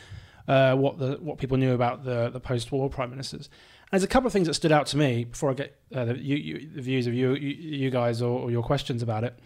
uh, 0.49 0.75
what 0.75 0.99
the 0.99 1.19
what 1.21 1.39
people 1.39 1.57
knew 1.57 1.75
about 1.75 2.05
the 2.05 2.31
the 2.31 2.41
post-war 2.41 2.89
prime 2.91 3.11
ministers. 3.11 3.49
And 3.91 4.01
there's 4.01 4.05
a 4.05 4.09
couple 4.09 4.27
of 4.27 4.33
things 4.33 4.47
that 4.47 4.55
stood 4.55 4.73
out 4.73 4.87
to 4.89 4.97
me 4.97 5.25
before 5.25 5.51
I 5.51 5.55
get 5.55 5.79
uh, 5.95 6.07
the, 6.07 6.19
you, 6.19 6.37
you, 6.37 6.71
the, 6.75 6.83
views 6.83 7.07
of 7.07 7.15
you 7.15 7.35
you, 7.35 7.91
guys 7.91 8.23
or, 8.23 8.41
or, 8.41 8.51
your 8.51 8.63
questions 8.63 9.03
about 9.03 9.25
it. 9.25 9.39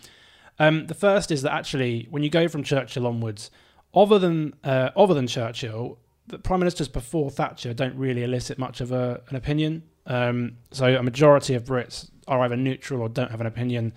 Um, 0.59 0.87
the 0.87 0.95
first 0.95 1.31
is 1.31 1.43
that 1.43 1.53
actually, 1.53 2.07
when 2.11 2.23
you 2.23 2.31
go 2.31 2.49
from 2.49 2.63
Churchill 2.63 3.07
onwards, 3.07 3.51
other 3.95 4.19
than 4.19 4.55
uh, 4.65 4.91
other 4.97 5.15
than 5.15 5.27
Churchill, 5.27 5.99
the 6.27 6.39
prime 6.39 6.61
ministers 6.61 6.89
before 6.89 7.31
Thatcher 7.31 7.75
don't 7.75 7.97
really 7.97 8.23
elicit 8.23 8.59
much 8.59 8.81
of 8.81 8.93
a, 8.93 9.21
an 9.29 9.37
opinion. 9.37 9.83
Um, 10.07 10.57
so 10.71 10.87
a 10.97 11.03
majority 11.03 11.55
of 11.55 11.65
Brits 11.65 12.11
are 12.27 12.41
either 12.41 12.57
neutral 12.57 13.03
or 13.03 13.09
don't 13.09 13.31
have 13.31 13.41
an 13.41 13.47
opinion 13.47 13.93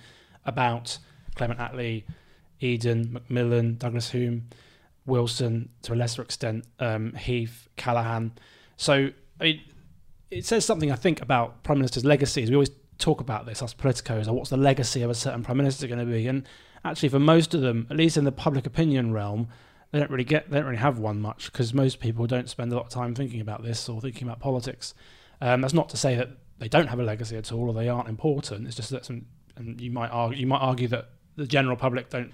about 0.45 0.97
Clement 1.35 1.59
Attlee, 1.59 2.03
Eden, 2.59 3.13
Macmillan, 3.13 3.77
Douglas 3.77 4.11
Home. 4.11 4.49
Wilson, 5.05 5.69
to 5.83 5.93
a 5.93 5.95
lesser 5.95 6.21
extent, 6.21 6.65
um, 6.79 7.13
Heath, 7.13 7.67
Callaghan. 7.75 8.33
So 8.77 9.09
I 9.39 9.43
mean, 9.43 9.61
it 10.29 10.45
says 10.45 10.65
something, 10.65 10.91
I 10.91 10.95
think, 10.95 11.21
about 11.21 11.63
prime 11.63 11.79
ministers' 11.79 12.05
legacies. 12.05 12.49
We 12.49 12.55
always 12.55 12.71
talk 12.97 13.19
about 13.19 13.45
this, 13.45 13.61
us 13.61 13.73
politicos, 13.73 14.27
or 14.27 14.33
what's 14.33 14.49
the 14.49 14.57
legacy 14.57 15.01
of 15.01 15.09
a 15.09 15.15
certain 15.15 15.43
prime 15.43 15.57
minister 15.57 15.87
going 15.87 15.99
to 15.99 16.05
be? 16.05 16.27
And 16.27 16.47
actually, 16.85 17.09
for 17.09 17.19
most 17.19 17.53
of 17.53 17.61
them, 17.61 17.87
at 17.89 17.97
least 17.97 18.17
in 18.17 18.23
the 18.23 18.31
public 18.31 18.65
opinion 18.65 19.11
realm, 19.11 19.49
they 19.91 19.99
don't 19.99 20.11
really 20.11 20.23
get, 20.23 20.49
they 20.49 20.57
don't 20.57 20.67
really 20.67 20.77
have 20.77 20.99
one 20.99 21.19
much 21.19 21.51
because 21.51 21.73
most 21.73 21.99
people 21.99 22.27
don't 22.27 22.49
spend 22.49 22.71
a 22.71 22.75
lot 22.75 22.85
of 22.85 22.89
time 22.89 23.13
thinking 23.13 23.41
about 23.41 23.63
this 23.63 23.89
or 23.89 23.99
thinking 23.99 24.27
about 24.27 24.39
politics. 24.39 24.93
Um, 25.41 25.61
that's 25.61 25.73
not 25.73 25.89
to 25.89 25.97
say 25.97 26.15
that 26.15 26.29
they 26.59 26.69
don't 26.69 26.87
have 26.87 26.99
a 26.99 27.03
legacy 27.03 27.35
at 27.35 27.51
all 27.51 27.69
or 27.69 27.73
they 27.73 27.89
aren't 27.89 28.07
important. 28.07 28.67
It's 28.67 28.75
just 28.75 28.91
that 28.91 29.05
some, 29.05 29.25
and 29.57 29.81
you 29.81 29.91
might 29.91 30.09
argue, 30.09 30.39
you 30.39 30.47
might 30.47 30.59
argue 30.59 30.87
that 30.89 31.09
the 31.35 31.47
general 31.47 31.75
public 31.75 32.09
don't 32.09 32.31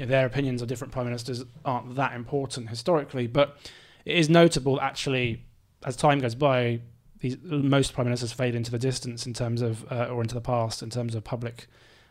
you 0.00 0.06
know, 0.06 0.10
their 0.12 0.24
opinions 0.24 0.62
of 0.62 0.68
different 0.68 0.94
prime 0.94 1.04
ministers 1.04 1.44
aren't 1.62 1.94
that 1.96 2.14
important 2.14 2.70
historically. 2.70 3.26
But 3.26 3.58
it 4.06 4.16
is 4.16 4.30
notable, 4.30 4.80
actually, 4.80 5.44
as 5.84 5.94
time 5.94 6.20
goes 6.20 6.34
by, 6.34 6.80
these, 7.18 7.36
most 7.42 7.92
prime 7.92 8.06
ministers 8.06 8.32
fade 8.32 8.54
into 8.54 8.70
the 8.70 8.78
distance 8.78 9.26
in 9.26 9.34
terms 9.34 9.60
of, 9.60 9.84
uh, 9.92 10.06
or 10.06 10.22
into 10.22 10.34
the 10.34 10.40
past 10.40 10.82
in 10.82 10.88
terms 10.88 11.14
of 11.14 11.22
public 11.22 11.66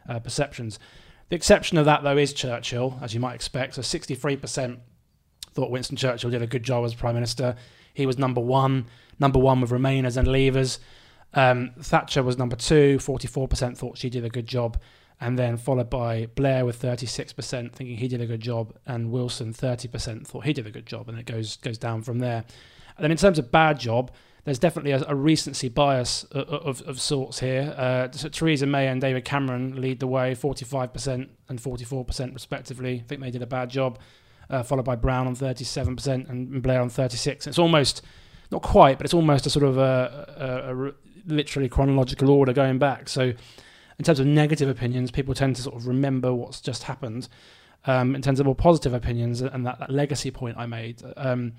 uh, 0.08 0.20
perceptions. 0.20 0.78
The 1.30 1.36
exception 1.36 1.80
of 1.80 1.86
that, 1.86 2.04
though, 2.04 2.16
is 2.16 2.32
Churchill, 2.32 3.00
as 3.02 3.16
you 3.16 3.20
might 3.20 3.34
expect. 3.34 3.74
So 3.74 3.82
63% 3.82 4.78
thought 5.56 5.72
Winston 5.72 5.98
Churchill 5.98 6.30
did 6.30 6.44
a 6.44 6.48
good 6.48 6.62
job 6.62 6.86
as 6.86 6.94
prime 6.94 7.16
minister. 7.16 7.56
He 7.96 8.06
was 8.06 8.20
number 8.20 8.40
one, 8.40 8.86
number 9.18 9.40
one 9.40 9.62
with 9.62 9.72
Remainers 9.72 10.16
and 10.16 10.28
Leavers. 10.28 10.78
Um, 11.34 11.72
Thatcher 11.82 12.22
was 12.22 12.38
number 12.38 12.56
two. 12.56 12.98
44% 12.98 13.76
thought 13.76 13.98
she 13.98 14.12
did 14.12 14.26
a 14.26 14.30
good 14.30 14.46
job 14.46 14.78
and 15.22 15.38
then 15.38 15.58
followed 15.58 15.90
by 15.90 16.28
Blair 16.36 16.66
with 16.66 16.82
36% 16.82 17.74
thinking 17.74 17.98
he 17.98 18.08
did 18.08 18.22
a 18.22 18.26
good 18.26 18.42
job, 18.42 18.74
and 18.86 19.12
Wilson 19.12 19.54
30% 19.54 20.26
thought 20.26 20.46
he 20.46 20.54
did 20.54 20.66
a 20.66 20.72
good 20.72 20.86
job, 20.86 21.10
and 21.10 21.20
it 21.20 21.26
goes 21.26 21.58
goes 21.58 21.78
down 21.78 22.02
from 22.02 22.20
there. 22.20 22.46
And 22.96 23.04
then 23.04 23.12
in 23.12 23.18
terms 23.18 23.40
of 23.40 23.52
bad 23.52 23.80
job, 23.80 24.12
there's 24.46 24.60
definitely 24.60 24.92
a, 24.92 25.04
a 25.08 25.16
recency 25.16 25.70
bias 25.70 26.24
of, 26.26 26.50
of, 26.50 26.82
of 26.84 27.02
sorts 27.02 27.40
here. 27.40 27.74
Uh, 27.78 28.08
Theresa 28.08 28.66
May 28.66 28.88
and 28.88 29.02
David 29.02 29.26
Cameron 29.26 29.80
lead 29.80 30.00
the 30.00 30.08
way, 30.08 30.36
45% 30.36 31.30
and 31.50 31.60
44% 31.60 32.34
respectively. 32.34 32.96
I 32.96 33.08
think 33.08 33.22
they 33.22 33.32
did 33.32 33.42
a 33.42 33.48
bad 33.48 33.70
job, 33.70 34.00
uh, 34.50 34.64
followed 34.64 34.86
by 34.86 34.96
Brown 34.96 35.28
on 35.28 35.36
37% 35.36 36.30
and 36.30 36.62
Blair 36.62 36.82
on 36.82 36.90
36. 36.90 37.48
It's 37.48 37.60
almost 37.60 38.02
not 38.52 38.62
quite, 38.62 38.98
but 38.98 39.06
it's 39.06 39.14
almost 39.14 39.46
a 39.46 39.50
sort 39.50 39.66
of 39.66 39.78
a, 39.78 40.26
a, 40.38 40.90
a 40.90 40.92
literally 41.28 41.70
chronological 41.70 42.30
order 42.30 42.54
going 42.54 42.80
back. 42.80 43.10
So 43.10 43.34
in 44.00 44.06
terms 44.06 44.20
of 44.20 44.26
negative 44.26 44.70
opinions, 44.70 45.12
people 45.12 45.34
tend 45.34 45.58
to 45.58 45.62
sort 45.62 45.76
of 45.76 45.86
remember 45.86 46.34
what's 46.34 46.62
just 46.62 46.84
happened. 46.84 47.28
Um, 47.86 48.14
in 48.16 48.22
terms 48.22 48.40
of 48.42 48.46
more 48.46 48.56
positive 48.56 48.94
opinions 48.94 49.40
and 49.40 49.66
that, 49.66 49.80
that 49.80 49.90
legacy 49.90 50.32
point 50.32 50.58
I 50.58 50.66
made, 50.66 51.02
um, 51.16 51.54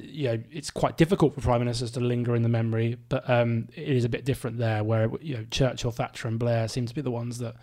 you 0.00 0.24
know, 0.28 0.42
it's 0.50 0.70
quite 0.70 0.96
difficult 0.96 1.34
for 1.34 1.42
prime 1.42 1.60
ministers 1.60 1.90
to 1.92 2.00
linger 2.00 2.34
in 2.34 2.42
the 2.42 2.48
memory, 2.48 2.96
but 3.08 3.28
um, 3.28 3.68
it 3.74 3.88
is 3.88 4.04
a 4.04 4.08
bit 4.08 4.24
different 4.24 4.56
there, 4.58 4.82
where 4.82 5.10
you 5.20 5.36
know 5.36 5.44
Churchill, 5.50 5.90
Thatcher, 5.90 6.28
and 6.28 6.38
Blair 6.38 6.68
seem 6.68 6.86
to 6.86 6.94
be 6.94 7.02
the 7.02 7.10
ones 7.10 7.38
that 7.38 7.56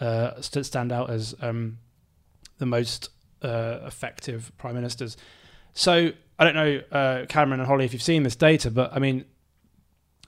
uh, 0.00 0.40
stand 0.40 0.90
out 0.90 1.10
as 1.10 1.34
um, 1.40 1.78
the 2.58 2.66
most 2.66 3.10
uh, 3.42 3.78
effective 3.86 4.50
prime 4.58 4.74
ministers. 4.74 5.16
So 5.72 6.10
I 6.38 6.44
don't 6.44 6.54
know, 6.54 6.80
uh, 6.90 7.26
Cameron 7.26 7.60
and 7.60 7.68
Holly, 7.68 7.84
if 7.84 7.92
you've 7.92 8.02
seen 8.02 8.24
this 8.24 8.36
data, 8.36 8.70
but 8.70 8.92
I 8.92 8.98
mean, 8.98 9.24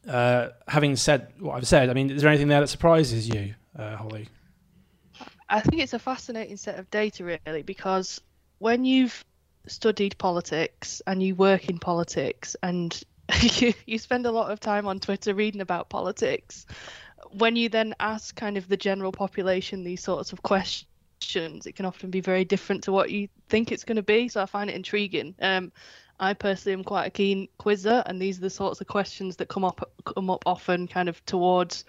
uh, 0.09 0.49
having 0.69 0.97
said 0.97 1.33
what 1.39 1.57
I've 1.57 1.67
said, 1.67 1.91
I 1.91 1.93
mean, 1.93 2.11
is 2.11 2.23
there 2.23 2.31
anything 2.31 2.49
there 2.49 2.61
that 2.61 2.69
surprises 2.69 3.29
you, 3.29 3.55
uh, 3.79 3.97
Holly? 3.97 4.29
I 5.49 5.61
think 5.61 5.83
it's 5.83 5.93
a 5.93 5.99
fascinating 5.99 6.57
set 6.57 6.79
of 6.79 6.91
data, 6.91 7.25
really, 7.25 7.63
because 7.63 8.21
when 8.59 8.85
you've 8.85 9.25
studied 9.67 10.17
politics 10.19 11.03
and 11.07 11.23
you 11.23 11.35
work 11.35 11.69
in 11.69 11.79
politics 11.79 12.57
and 12.63 13.01
you, 13.43 13.75
you 13.87 13.99
spend 13.99 14.27
a 14.27 14.31
lot 14.31 14.51
of 14.51 14.61
time 14.61 14.87
on 14.87 14.99
Twitter 14.99 15.35
reading 15.35 15.61
about 15.61 15.89
politics, 15.89 16.67
when 17.31 17.57
you 17.57 17.69
then 17.69 17.95
ask 18.01 18.35
kind 18.35 18.57
of 18.57 18.69
the 18.69 18.77
general 18.77 19.13
population 19.13 19.85
these 19.85 20.03
sorts 20.03 20.33
of 20.33 20.43
questions, 20.43 21.67
it 21.67 21.77
can 21.77 21.87
often 21.87 22.11
be 22.11 22.21
very 22.21 22.45
different 22.45 22.85
to 22.85 22.93
what 22.93 23.11
you 23.11 23.29
think 23.49 23.71
it's 23.71 23.85
going 23.85 23.97
to 23.97 24.03
be. 24.03 24.29
So 24.29 24.43
I 24.43 24.47
find 24.47 24.69
it 24.69 24.77
intriguing. 24.77 25.35
Um, 25.41 25.73
I 26.23 26.35
personally 26.35 26.75
am 26.75 26.85
quite 26.85 27.07
a 27.07 27.11
keen 27.11 27.49
quizzer, 27.59 28.05
and 28.07 28.23
these 28.23 28.39
are 28.39 28.43
the 28.43 28.51
sorts 28.51 28.81
of 28.81 28.87
questions 28.87 29.35
that 29.37 29.49
come 29.49 29.65
up 29.65 29.91
come 30.05 30.31
up 30.31 30.45
often, 30.47 30.87
kind 30.87 31.09
of 31.09 31.23
towards 31.27 31.85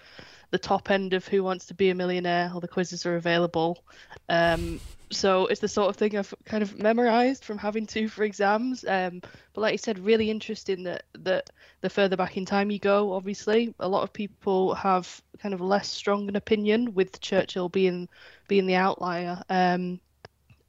the 0.50 0.58
top 0.58 0.89
end 0.89 1.13
of 1.13 1.28
Who 1.28 1.43
Wants 1.43 1.67
to 1.67 1.76
Be 1.76 1.91
a 1.91 1.96
Millionaire. 1.96 2.50
All 2.52 2.60
the 2.60 2.67
quizzes 2.67 3.06
are 3.06 3.15
available. 3.15 3.84
Um, 4.30 4.80
so 5.12 5.46
it's 5.46 5.62
the 5.62 5.67
sort 5.67 5.89
of 5.89 5.98
thing 5.98 6.17
I've 6.17 6.34
kind 6.46 6.63
of 6.63 6.80
memorized 6.80 7.46
from 7.46 7.60
having 7.60 7.86
to 7.88 8.08
for 8.08 8.24
exams. 8.24 8.84
Um, 8.84 9.22
but 9.54 9.62
like 9.62 9.74
you 9.74 9.78
said, 9.78 10.00
really 10.00 10.32
interesting 10.32 10.82
that 10.86 11.04
that 11.19 11.52
the 11.82 11.89
further 11.91 12.17
back 12.17 12.36
in 12.36 12.43
time 12.43 12.72
you 12.72 12.80
go, 12.80 13.13
obviously, 13.13 13.76
a 13.80 13.88
lot 13.88 14.02
of 14.02 14.12
people 14.12 14.74
have 14.74 15.22
kind 15.38 15.54
of 15.54 15.62
less 15.62 15.88
strong 15.91 16.28
an 16.28 16.36
opinion 16.36 16.96
with 16.96 17.22
Churchill 17.22 17.69
being 17.69 18.10
being 18.48 18.65
the 18.65 18.76
outlier. 18.76 19.43
Um, 19.48 20.00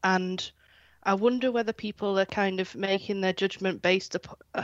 and 0.02 0.50
I 1.04 1.14
wonder 1.14 1.52
whether 1.52 1.72
people 1.72 2.18
are 2.18 2.26
kind 2.26 2.60
of 2.60 2.74
making 2.74 3.20
their 3.20 3.32
judgment 3.32 3.82
based. 3.82 4.16
Uh, 4.54 4.62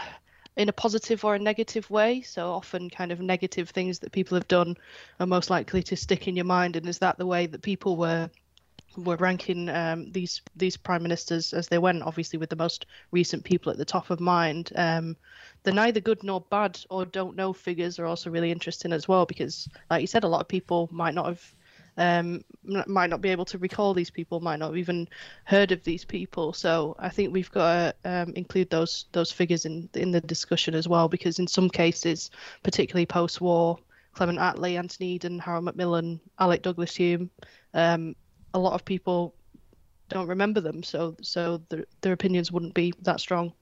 in 0.56 0.68
a 0.68 0.72
positive 0.72 1.24
or 1.24 1.36
a 1.36 1.38
negative 1.38 1.88
way. 1.90 2.20
So 2.22 2.52
often, 2.52 2.90
kind 2.90 3.12
of 3.12 3.20
negative 3.20 3.70
things 3.70 4.00
that 4.00 4.12
people 4.12 4.36
have 4.36 4.48
done 4.48 4.76
are 5.18 5.26
most 5.26 5.48
likely 5.48 5.82
to 5.84 5.96
stick 5.96 6.28
in 6.28 6.36
your 6.36 6.44
mind. 6.44 6.76
And 6.76 6.88
is 6.88 6.98
that 6.98 7.18
the 7.18 7.26
way 7.26 7.46
that 7.46 7.62
people 7.62 7.96
were 7.96 8.28
were 8.96 9.16
ranking 9.16 9.68
um, 9.68 10.10
these 10.10 10.42
these 10.56 10.76
prime 10.76 11.02
ministers 11.02 11.52
as 11.52 11.68
they 11.68 11.78
went, 11.78 12.02
obviously 12.02 12.38
with 12.38 12.50
the 12.50 12.56
most 12.56 12.86
recent 13.12 13.44
people 13.44 13.70
at 13.70 13.78
the 13.78 13.84
top 13.84 14.10
of 14.10 14.20
mind. 14.20 14.72
Um, 14.74 15.16
the 15.62 15.72
neither 15.72 16.00
good 16.00 16.22
nor 16.22 16.40
bad 16.40 16.80
or 16.90 17.04
don't 17.04 17.36
know 17.36 17.52
figures 17.52 17.98
are 17.98 18.06
also 18.06 18.30
really 18.30 18.50
interesting 18.50 18.92
as 18.92 19.06
well 19.06 19.26
because, 19.26 19.68
like 19.90 20.00
you 20.00 20.06
said, 20.06 20.24
a 20.24 20.28
lot 20.28 20.40
of 20.40 20.48
people 20.48 20.88
might 20.90 21.14
not 21.14 21.26
have 21.26 21.54
um, 22.00 22.42
might 22.86 23.10
not 23.10 23.20
be 23.20 23.28
able 23.28 23.44
to 23.44 23.58
recall 23.58 23.92
these 23.92 24.10
people, 24.10 24.40
might 24.40 24.58
not 24.58 24.68
have 24.68 24.78
even 24.78 25.06
heard 25.44 25.70
of 25.70 25.84
these 25.84 26.02
people. 26.02 26.54
So 26.54 26.96
I 26.98 27.10
think 27.10 27.32
we've 27.32 27.50
got 27.50 27.94
to 28.02 28.10
um, 28.10 28.32
include 28.34 28.70
those 28.70 29.04
those 29.12 29.30
figures 29.30 29.66
in 29.66 29.88
in 29.94 30.10
the 30.10 30.22
discussion 30.22 30.74
as 30.74 30.88
well 30.88 31.08
because 31.08 31.38
in 31.38 31.46
some 31.46 31.68
cases, 31.68 32.30
particularly 32.62 33.04
post-war, 33.04 33.78
Clement 34.14 34.38
Attlee, 34.38 34.78
Anthony 34.78 35.10
Eden, 35.10 35.38
Harold 35.38 35.64
Macmillan, 35.64 36.20
Alec 36.38 36.62
Douglas 36.62 36.96
Home. 36.96 37.30
Um, 37.74 38.16
a 38.54 38.58
lot 38.58 38.72
of 38.72 38.84
people 38.84 39.34
don't 40.08 40.26
remember 40.26 40.62
them, 40.62 40.82
so 40.82 41.16
so 41.20 41.60
their 41.68 41.84
their 42.00 42.14
opinions 42.14 42.50
wouldn't 42.50 42.74
be 42.74 42.94
that 43.02 43.20
strong. 43.20 43.52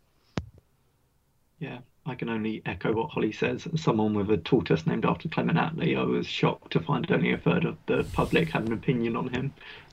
Yeah, 1.59 1.79
I 2.09 2.15
can 2.15 2.29
only 2.29 2.63
echo 2.65 2.93
what 2.93 3.11
Holly 3.11 3.33
says. 3.33 3.69
Someone 3.77 4.15
with 4.15 4.31
a 4.31 4.39
tortoise 4.39 4.87
named 4.87 5.05
after 5.05 5.29
Clement 5.29 5.59
Attlee, 5.59 5.99
I 5.99 6.03
was 6.03 6.27
shocked 6.27 6.73
to 6.73 6.81
find 6.81 7.11
only 7.11 7.33
a 7.33 7.39
third 7.39 7.65
of 7.65 7.77
the 7.87 8.05
public 8.13 8.49
had 8.51 8.67
an 8.67 8.73
opinion 8.73 9.17
on 9.17 9.29
him. 9.29 9.53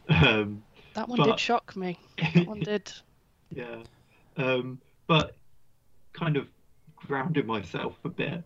Um, 0.10 0.63
that 0.93 1.10
one 1.10 1.17
but... 1.17 1.25
did 1.25 1.39
shock 1.39 1.75
me. 1.75 1.99
That 2.17 2.47
one 2.47 2.60
did. 2.62 2.91
yeah, 3.54 3.84
um, 4.38 4.80
but 5.08 5.36
kind 6.13 6.38
of 6.38 6.47
grounded 6.95 7.45
myself 7.45 7.95
a 8.04 8.10
bit. 8.10 8.43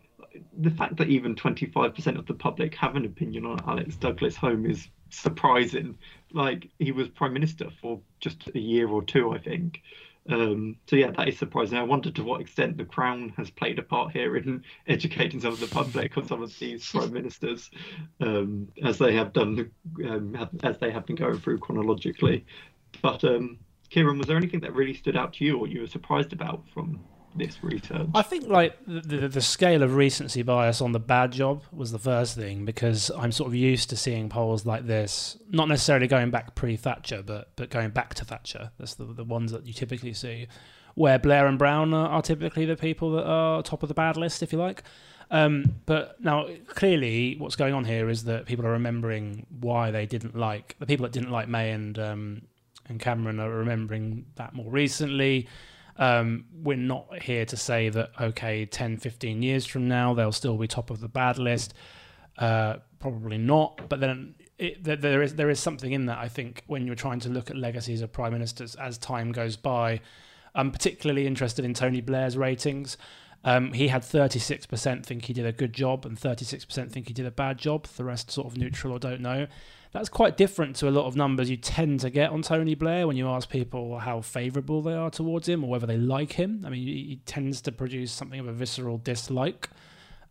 The 0.59 0.71
fact 0.71 0.97
that 0.97 1.09
even 1.09 1.35
25% 1.35 2.17
of 2.17 2.25
the 2.25 2.33
public 2.33 2.75
have 2.75 2.95
an 2.95 3.05
opinion 3.05 3.45
on 3.45 3.59
Alex 3.67 3.95
Douglas 3.95 4.35
Home 4.37 4.65
is 4.65 4.87
surprising. 5.09 5.97
Like 6.33 6.69
he 6.79 6.91
was 6.91 7.07
prime 7.07 7.33
minister 7.33 7.69
for 7.81 7.99
just 8.19 8.49
a 8.53 8.59
year 8.59 8.87
or 8.87 9.03
two, 9.03 9.31
I 9.31 9.39
think. 9.39 9.81
Um, 10.29 10.77
so 10.87 10.95
yeah, 10.95 11.11
that 11.11 11.27
is 11.27 11.37
surprising. 11.39 11.77
I 11.77 11.83
wonder 11.83 12.11
to 12.11 12.23
what 12.23 12.39
extent 12.39 12.77
the 12.77 12.85
Crown 12.85 13.33
has 13.37 13.49
played 13.49 13.79
a 13.79 13.83
part 13.83 14.11
here 14.11 14.37
in 14.37 14.63
educating 14.87 15.39
some 15.39 15.53
of 15.53 15.59
the 15.59 15.67
public 15.67 16.17
on 16.17 16.27
some 16.27 16.43
of 16.43 16.57
these 16.59 16.87
prime 16.91 17.11
ministers, 17.11 17.71
um, 18.21 18.69
as 18.83 18.99
they 18.99 19.13
have 19.13 19.33
done, 19.33 19.71
um, 20.05 20.49
as 20.63 20.77
they 20.77 20.91
have 20.91 21.05
been 21.05 21.15
going 21.15 21.39
through 21.39 21.57
chronologically. 21.57 22.45
But 23.01 23.23
um, 23.23 23.57
Kieran, 23.89 24.19
was 24.19 24.27
there 24.27 24.37
anything 24.37 24.59
that 24.61 24.75
really 24.75 24.93
stood 24.93 25.17
out 25.17 25.33
to 25.33 25.45
you, 25.45 25.57
or 25.57 25.67
you 25.67 25.81
were 25.81 25.87
surprised 25.87 26.31
about 26.31 26.63
from 26.69 26.99
this 27.35 27.63
research? 27.63 28.07
I 28.13 28.21
think 28.21 28.47
like 28.47 28.77
the, 28.85 29.27
the, 29.27 29.41
scale 29.41 29.83
of 29.83 29.95
recency 29.95 30.41
bias 30.41 30.81
on 30.81 30.91
the 30.91 30.99
bad 30.99 31.31
job 31.31 31.63
was 31.71 31.91
the 31.91 31.99
first 31.99 32.35
thing 32.35 32.65
because 32.65 33.11
I'm 33.17 33.31
sort 33.31 33.47
of 33.47 33.55
used 33.55 33.89
to 33.91 33.97
seeing 33.97 34.29
polls 34.29 34.65
like 34.65 34.87
this, 34.87 35.37
not 35.49 35.67
necessarily 35.67 36.07
going 36.07 36.31
back 36.31 36.55
pre 36.55 36.75
Thatcher, 36.75 37.21
but 37.23 37.49
but 37.55 37.69
going 37.69 37.89
back 37.89 38.13
to 38.15 38.25
Thatcher. 38.25 38.71
That's 38.77 38.95
the 38.95 39.05
the 39.05 39.23
ones 39.23 39.51
that 39.51 39.65
you 39.65 39.73
typically 39.73 40.13
see, 40.13 40.47
where 40.95 41.19
Blair 41.19 41.47
and 41.47 41.57
Brown 41.57 41.93
are, 41.93 42.09
are 42.09 42.21
typically 42.21 42.65
the 42.65 42.77
people 42.77 43.11
that 43.13 43.25
are 43.25 43.61
top 43.63 43.83
of 43.83 43.89
the 43.89 43.95
bad 43.95 44.17
list, 44.17 44.43
if 44.43 44.51
you 44.51 44.59
like. 44.59 44.83
Um, 45.31 45.75
but 45.85 46.19
now, 46.19 46.47
clearly, 46.67 47.35
what's 47.37 47.55
going 47.55 47.73
on 47.73 47.85
here 47.85 48.09
is 48.09 48.23
that 48.23 48.47
people 48.47 48.65
are 48.65 48.71
remembering 48.71 49.45
why 49.59 49.91
they 49.91 50.05
didn't 50.05 50.35
like 50.35 50.75
the 50.79 50.85
people 50.85 51.03
that 51.03 51.11
didn't 51.11 51.31
like 51.31 51.47
May 51.47 51.71
and 51.71 51.99
um, 51.99 52.41
and 52.87 52.99
Cameron 52.99 53.39
are 53.39 53.49
remembering 53.49 54.25
that 54.35 54.53
more 54.53 54.69
recently. 54.69 55.47
Um, 55.99 56.45
we're 56.53 56.77
not 56.77 57.21
here 57.21 57.45
to 57.45 57.57
say 57.57 57.89
that, 57.89 58.11
okay, 58.19 58.65
10, 58.65 58.97
15 58.97 59.43
years 59.43 59.65
from 59.65 59.89
now, 59.89 60.13
they'll 60.13 60.31
still 60.31 60.57
be 60.57 60.65
top 60.65 60.89
of 60.89 61.01
the 61.01 61.09
bad 61.09 61.37
list. 61.37 61.73
Uh, 62.37 62.77
probably 62.99 63.37
not. 63.37 63.89
But 63.89 63.99
then 63.99 64.35
it, 64.57 64.81
there 64.81 65.21
is 65.21 65.35
there 65.35 65.49
is 65.49 65.59
something 65.59 65.91
in 65.91 66.05
that, 66.05 66.17
I 66.17 66.29
think, 66.29 66.63
when 66.67 66.87
you're 66.87 66.95
trying 66.95 67.19
to 67.21 67.29
look 67.29 67.51
at 67.51 67.57
legacies 67.57 68.01
of 68.01 68.13
prime 68.13 68.31
ministers 68.31 68.75
as 68.75 68.97
time 68.97 69.33
goes 69.33 69.57
by. 69.57 69.99
I'm 70.55 70.71
particularly 70.71 71.27
interested 71.27 71.65
in 71.65 71.73
Tony 71.73 71.99
Blair's 71.99 72.37
ratings. 72.37 72.97
Um, 73.43 73.73
he 73.73 73.89
had 73.89 74.01
36% 74.01 75.05
think 75.05 75.25
he 75.25 75.33
did 75.33 75.45
a 75.45 75.53
good 75.53 75.71
job 75.73 76.05
and 76.05 76.17
36% 76.17 76.91
think 76.91 77.07
he 77.07 77.13
did 77.13 77.25
a 77.25 77.31
bad 77.31 77.57
job. 77.57 77.85
The 77.87 78.03
rest 78.03 78.31
sort 78.31 78.47
of 78.47 78.57
neutral 78.57 78.93
or 78.93 78.99
don't 78.99 79.21
know 79.21 79.47
that's 79.91 80.09
quite 80.09 80.37
different 80.37 80.75
to 80.77 80.87
a 80.87 80.91
lot 80.91 81.05
of 81.05 81.15
numbers 81.15 81.49
you 81.49 81.57
tend 81.57 81.99
to 82.01 82.09
get 82.09 82.29
on 82.29 82.43
Tony 82.43 82.75
Blair 82.75 83.07
when 83.07 83.17
you 83.17 83.27
ask 83.27 83.49
people 83.49 83.97
how 83.97 84.21
favourable 84.21 84.81
they 84.81 84.93
are 84.93 85.09
towards 85.09 85.49
him 85.49 85.63
or 85.63 85.69
whether 85.69 85.87
they 85.87 85.97
like 85.97 86.33
him. 86.33 86.63
I 86.65 86.69
mean, 86.69 86.85
he 86.85 87.21
tends 87.25 87.61
to 87.61 87.71
produce 87.71 88.11
something 88.11 88.39
of 88.39 88.47
a 88.47 88.53
visceral 88.53 88.99
dislike. 88.99 89.69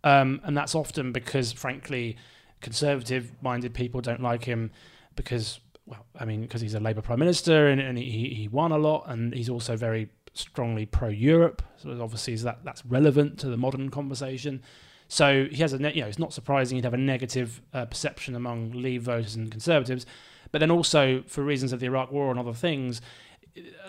Um, 0.04 0.40
and 0.44 0.56
that's 0.56 0.76
often 0.76 1.10
because, 1.10 1.52
frankly, 1.52 2.16
conservative 2.60 3.32
minded 3.42 3.74
people 3.74 4.00
don't 4.00 4.22
like 4.22 4.44
him 4.44 4.70
because, 5.16 5.58
well, 5.86 6.06
I 6.18 6.24
mean, 6.24 6.42
because 6.42 6.60
he's 6.60 6.74
a 6.74 6.80
Labour 6.80 7.02
Prime 7.02 7.18
Minister 7.18 7.66
and, 7.66 7.80
and 7.80 7.98
he, 7.98 8.32
he 8.34 8.46
won 8.46 8.70
a 8.70 8.78
lot 8.78 9.06
and 9.08 9.34
he's 9.34 9.48
also 9.48 9.76
very 9.76 10.08
strongly 10.34 10.86
pro 10.86 11.08
Europe. 11.08 11.62
So 11.78 12.00
obviously 12.00 12.36
that, 12.36 12.60
that's 12.62 12.86
relevant 12.86 13.40
to 13.40 13.48
the 13.48 13.56
modern 13.56 13.90
conversation. 13.90 14.62
So 15.08 15.46
he 15.50 15.56
has 15.56 15.72
a, 15.72 15.78
you 15.78 16.02
know, 16.02 16.06
it's 16.06 16.18
not 16.18 16.32
surprising 16.32 16.76
he'd 16.76 16.84
have 16.84 16.94
a 16.94 16.98
negative 16.98 17.62
uh, 17.72 17.86
perception 17.86 18.34
among 18.34 18.72
Leave 18.72 19.02
voters 19.02 19.34
and 19.34 19.50
Conservatives, 19.50 20.04
but 20.52 20.58
then 20.58 20.70
also 20.70 21.22
for 21.26 21.42
reasons 21.42 21.72
of 21.72 21.80
the 21.80 21.86
Iraq 21.86 22.12
War 22.12 22.30
and 22.30 22.38
other 22.38 22.52
things, 22.52 23.00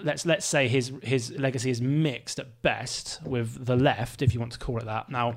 let's 0.02 0.26
let's 0.26 0.46
say 0.46 0.68
his 0.68 0.92
his 1.04 1.32
legacy 1.32 1.70
is 1.70 1.82
mixed 1.82 2.40
at 2.40 2.62
best 2.62 3.22
with 3.24 3.66
the 3.66 3.76
left, 3.76 4.22
if 4.22 4.34
you 4.34 4.40
want 4.40 4.54
to 4.54 4.60
call 4.60 4.78
it 4.78 4.86
that. 4.86 5.10
Now, 5.10 5.36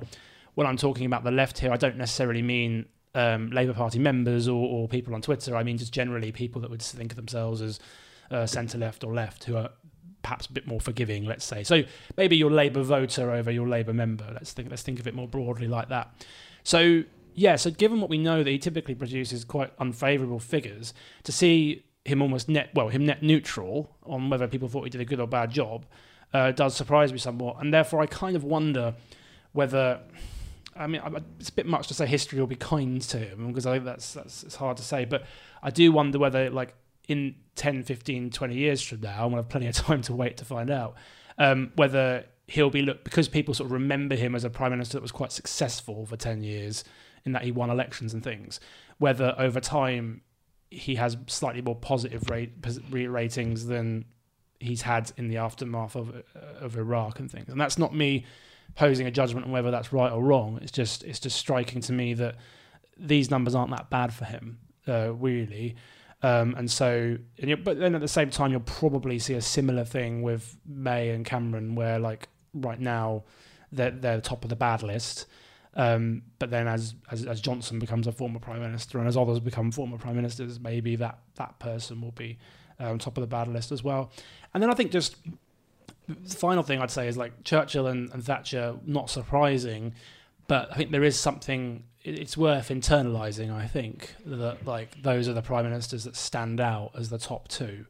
when 0.55 0.67
I'm 0.67 0.77
talking 0.77 1.05
about 1.05 1.23
the 1.23 1.31
left 1.31 1.59
here, 1.59 1.71
I 1.71 1.77
don't 1.77 1.97
necessarily 1.97 2.41
mean 2.41 2.85
um, 3.15 3.51
Labour 3.51 3.73
Party 3.73 3.99
members 3.99 4.47
or, 4.47 4.65
or, 4.65 4.87
people 4.87 5.13
on 5.13 5.21
Twitter. 5.21 5.55
I 5.55 5.63
mean 5.63 5.77
just 5.77 5.93
generally 5.93 6.31
people 6.31 6.61
that 6.61 6.71
would 6.71 6.81
think 6.81 7.11
of 7.11 7.15
themselves 7.15 7.61
as 7.61 7.79
uh, 8.31 8.45
centre 8.45 8.77
left 8.77 9.03
or 9.03 9.13
left 9.13 9.43
who 9.43 9.55
are 9.55 9.69
perhaps 10.23 10.47
a 10.47 10.51
bit 10.51 10.65
more 10.65 10.79
forgiving, 10.79 11.25
let's 11.25 11.45
say. 11.45 11.63
So 11.63 11.83
maybe 12.17 12.35
your 12.35 12.49
Labour 12.49 12.81
voter 12.81 13.31
over 13.31 13.51
your 13.51 13.67
Labour 13.67 13.93
member. 13.93 14.25
Let's 14.33 14.53
think 14.53 14.69
let's 14.69 14.81
think 14.81 14.99
of 14.99 15.07
it 15.07 15.13
more 15.13 15.27
broadly 15.27 15.67
like 15.67 15.89
that. 15.89 16.25
So 16.63 17.03
yeah, 17.35 17.55
so 17.55 17.69
given 17.69 18.01
what 18.01 18.09
we 18.09 18.17
know 18.17 18.43
that 18.43 18.49
he 18.49 18.57
typically 18.57 18.95
produces 18.95 19.43
quite 19.43 19.71
unfavourable 19.79 20.39
figures, 20.39 20.93
to 21.23 21.31
see 21.31 21.83
him 22.05 22.21
almost 22.21 22.49
net 22.49 22.69
well, 22.73 22.89
him 22.89 23.05
net 23.05 23.21
neutral 23.21 23.95
on 24.03 24.29
whether 24.29 24.47
people 24.47 24.67
thought 24.67 24.83
he 24.83 24.89
did 24.89 25.01
a 25.01 25.05
good 25.05 25.19
or 25.19 25.27
bad 25.27 25.51
job, 25.51 25.85
uh, 26.33 26.51
does 26.51 26.75
surprise 26.75 27.11
me 27.11 27.19
somewhat. 27.19 27.57
And 27.59 27.73
therefore 27.73 28.01
I 28.01 28.07
kind 28.07 28.35
of 28.35 28.43
wonder 28.43 28.95
whether 29.51 29.99
I 30.75 30.87
mean, 30.87 31.01
it's 31.39 31.49
a 31.49 31.53
bit 31.53 31.67
much 31.67 31.87
to 31.89 31.93
say 31.93 32.07
history 32.07 32.39
will 32.39 32.47
be 32.47 32.55
kind 32.55 32.99
to 33.03 33.17
him 33.19 33.47
because 33.47 33.65
I 33.65 33.73
think 33.73 33.85
that's 33.85 34.13
that's 34.13 34.43
it's 34.43 34.55
hard 34.55 34.77
to 34.77 34.83
say. 34.83 35.05
But 35.05 35.25
I 35.61 35.69
do 35.69 35.91
wonder 35.91 36.17
whether 36.17 36.49
like 36.49 36.73
in 37.07 37.35
10, 37.55 37.83
15, 37.83 38.29
20 38.31 38.55
years 38.55 38.81
from 38.81 39.01
now, 39.01 39.25
I'm 39.25 39.31
to 39.31 39.37
have 39.37 39.49
plenty 39.49 39.67
of 39.67 39.75
time 39.75 40.01
to 40.03 40.13
wait 40.13 40.37
to 40.37 40.45
find 40.45 40.69
out 40.69 40.95
um, 41.37 41.71
whether 41.75 42.25
he'll 42.47 42.69
be 42.69 42.81
looked 42.81 43.03
because 43.03 43.27
people 43.27 43.53
sort 43.53 43.67
of 43.67 43.71
remember 43.71 44.15
him 44.15 44.35
as 44.35 44.43
a 44.43 44.49
prime 44.49 44.71
minister 44.71 44.97
that 44.97 45.01
was 45.01 45.11
quite 45.11 45.31
successful 45.31 46.05
for 46.05 46.17
10 46.17 46.43
years 46.43 46.83
in 47.25 47.31
that 47.31 47.43
he 47.43 47.51
won 47.51 47.69
elections 47.69 48.13
and 48.13 48.21
things 48.21 48.59
whether 48.97 49.33
over 49.37 49.61
time 49.61 50.21
he 50.69 50.95
has 50.95 51.15
slightly 51.27 51.61
more 51.61 51.75
positive 51.75 52.29
rate 52.29 52.51
ratings 52.91 53.67
than 53.67 54.05
he's 54.59 54.81
had 54.81 55.11
in 55.17 55.27
the 55.27 55.37
aftermath 55.37 55.95
of 55.95 56.09
uh, 56.09 56.39
of 56.59 56.77
Iraq 56.77 57.19
and 57.19 57.29
things. 57.29 57.49
And 57.49 57.59
that's 57.59 57.77
not 57.77 57.93
me 57.93 58.25
posing 58.75 59.05
a 59.05 59.11
judgment 59.11 59.45
on 59.45 59.51
whether 59.51 59.69
that's 59.69 59.93
right 59.93 60.11
or 60.11 60.23
wrong. 60.23 60.59
It's 60.61 60.71
just 60.71 61.03
it's 61.03 61.19
just 61.19 61.37
striking 61.37 61.81
to 61.81 61.93
me 61.93 62.13
that 62.15 62.35
these 62.97 63.29
numbers 63.29 63.55
aren't 63.55 63.71
that 63.71 63.89
bad 63.89 64.13
for 64.13 64.25
him 64.25 64.59
uh, 64.87 65.13
really 65.13 65.75
um, 66.23 66.55
and 66.57 66.71
so, 66.71 67.17
and 67.37 67.63
but 67.65 67.77
then 67.77 67.95
at 67.95 68.01
the 68.01 68.07
same 68.07 68.29
time, 68.29 68.51
you'll 68.51 68.61
probably 68.61 69.19
see 69.19 69.33
a 69.33 69.41
similar 69.41 69.83
thing 69.83 70.21
with 70.21 70.57
May 70.65 71.09
and 71.09 71.25
Cameron, 71.25 71.75
where 71.75 71.99
like 71.99 72.29
right 72.53 72.79
now 72.79 73.23
they're 73.73 73.91
they're 73.91 74.21
top 74.21 74.43
of 74.45 74.49
the 74.49 74.55
bad 74.55 74.81
list. 74.81 75.27
Um, 75.75 76.21
but 76.39 76.49
then 76.49 76.67
as, 76.67 76.95
as 77.11 77.25
as 77.25 77.41
Johnson 77.41 77.77
becomes 77.77 78.07
a 78.07 78.11
former 78.11 78.39
prime 78.39 78.61
minister 78.61 78.99
and 78.99 79.07
as 79.07 79.17
others 79.17 79.39
become 79.41 79.71
former 79.71 79.97
prime 79.97 80.15
ministers, 80.15 80.59
maybe 80.61 80.95
that 80.95 81.19
that 81.35 81.59
person 81.59 81.99
will 81.99 82.11
be 82.11 82.37
um, 82.79 82.99
top 82.99 83.17
of 83.17 83.21
the 83.21 83.27
bad 83.27 83.49
list 83.49 83.71
as 83.71 83.83
well. 83.83 84.11
And 84.53 84.63
then 84.63 84.69
I 84.69 84.75
think 84.75 84.91
just 84.91 85.17
the 86.07 86.35
final 86.35 86.63
thing 86.63 86.79
I'd 86.79 86.91
say 86.91 87.07
is 87.07 87.17
like 87.17 87.43
Churchill 87.43 87.87
and, 87.87 88.09
and 88.11 88.23
Thatcher, 88.23 88.77
not 88.85 89.09
surprising, 89.09 89.93
but 90.47 90.71
I 90.71 90.75
think 90.75 90.91
there 90.91 91.03
is 91.03 91.19
something 91.19 91.83
it's 92.03 92.35
worth 92.35 92.69
internalizing. 92.69 93.51
I 93.51 93.67
think 93.67 94.15
that 94.25 94.65
like 94.65 95.01
those 95.01 95.27
are 95.27 95.33
the 95.33 95.41
prime 95.41 95.65
ministers 95.65 96.03
that 96.03 96.15
stand 96.15 96.59
out 96.59 96.91
as 96.97 97.09
the 97.09 97.17
top 97.17 97.47
two. 97.47 97.85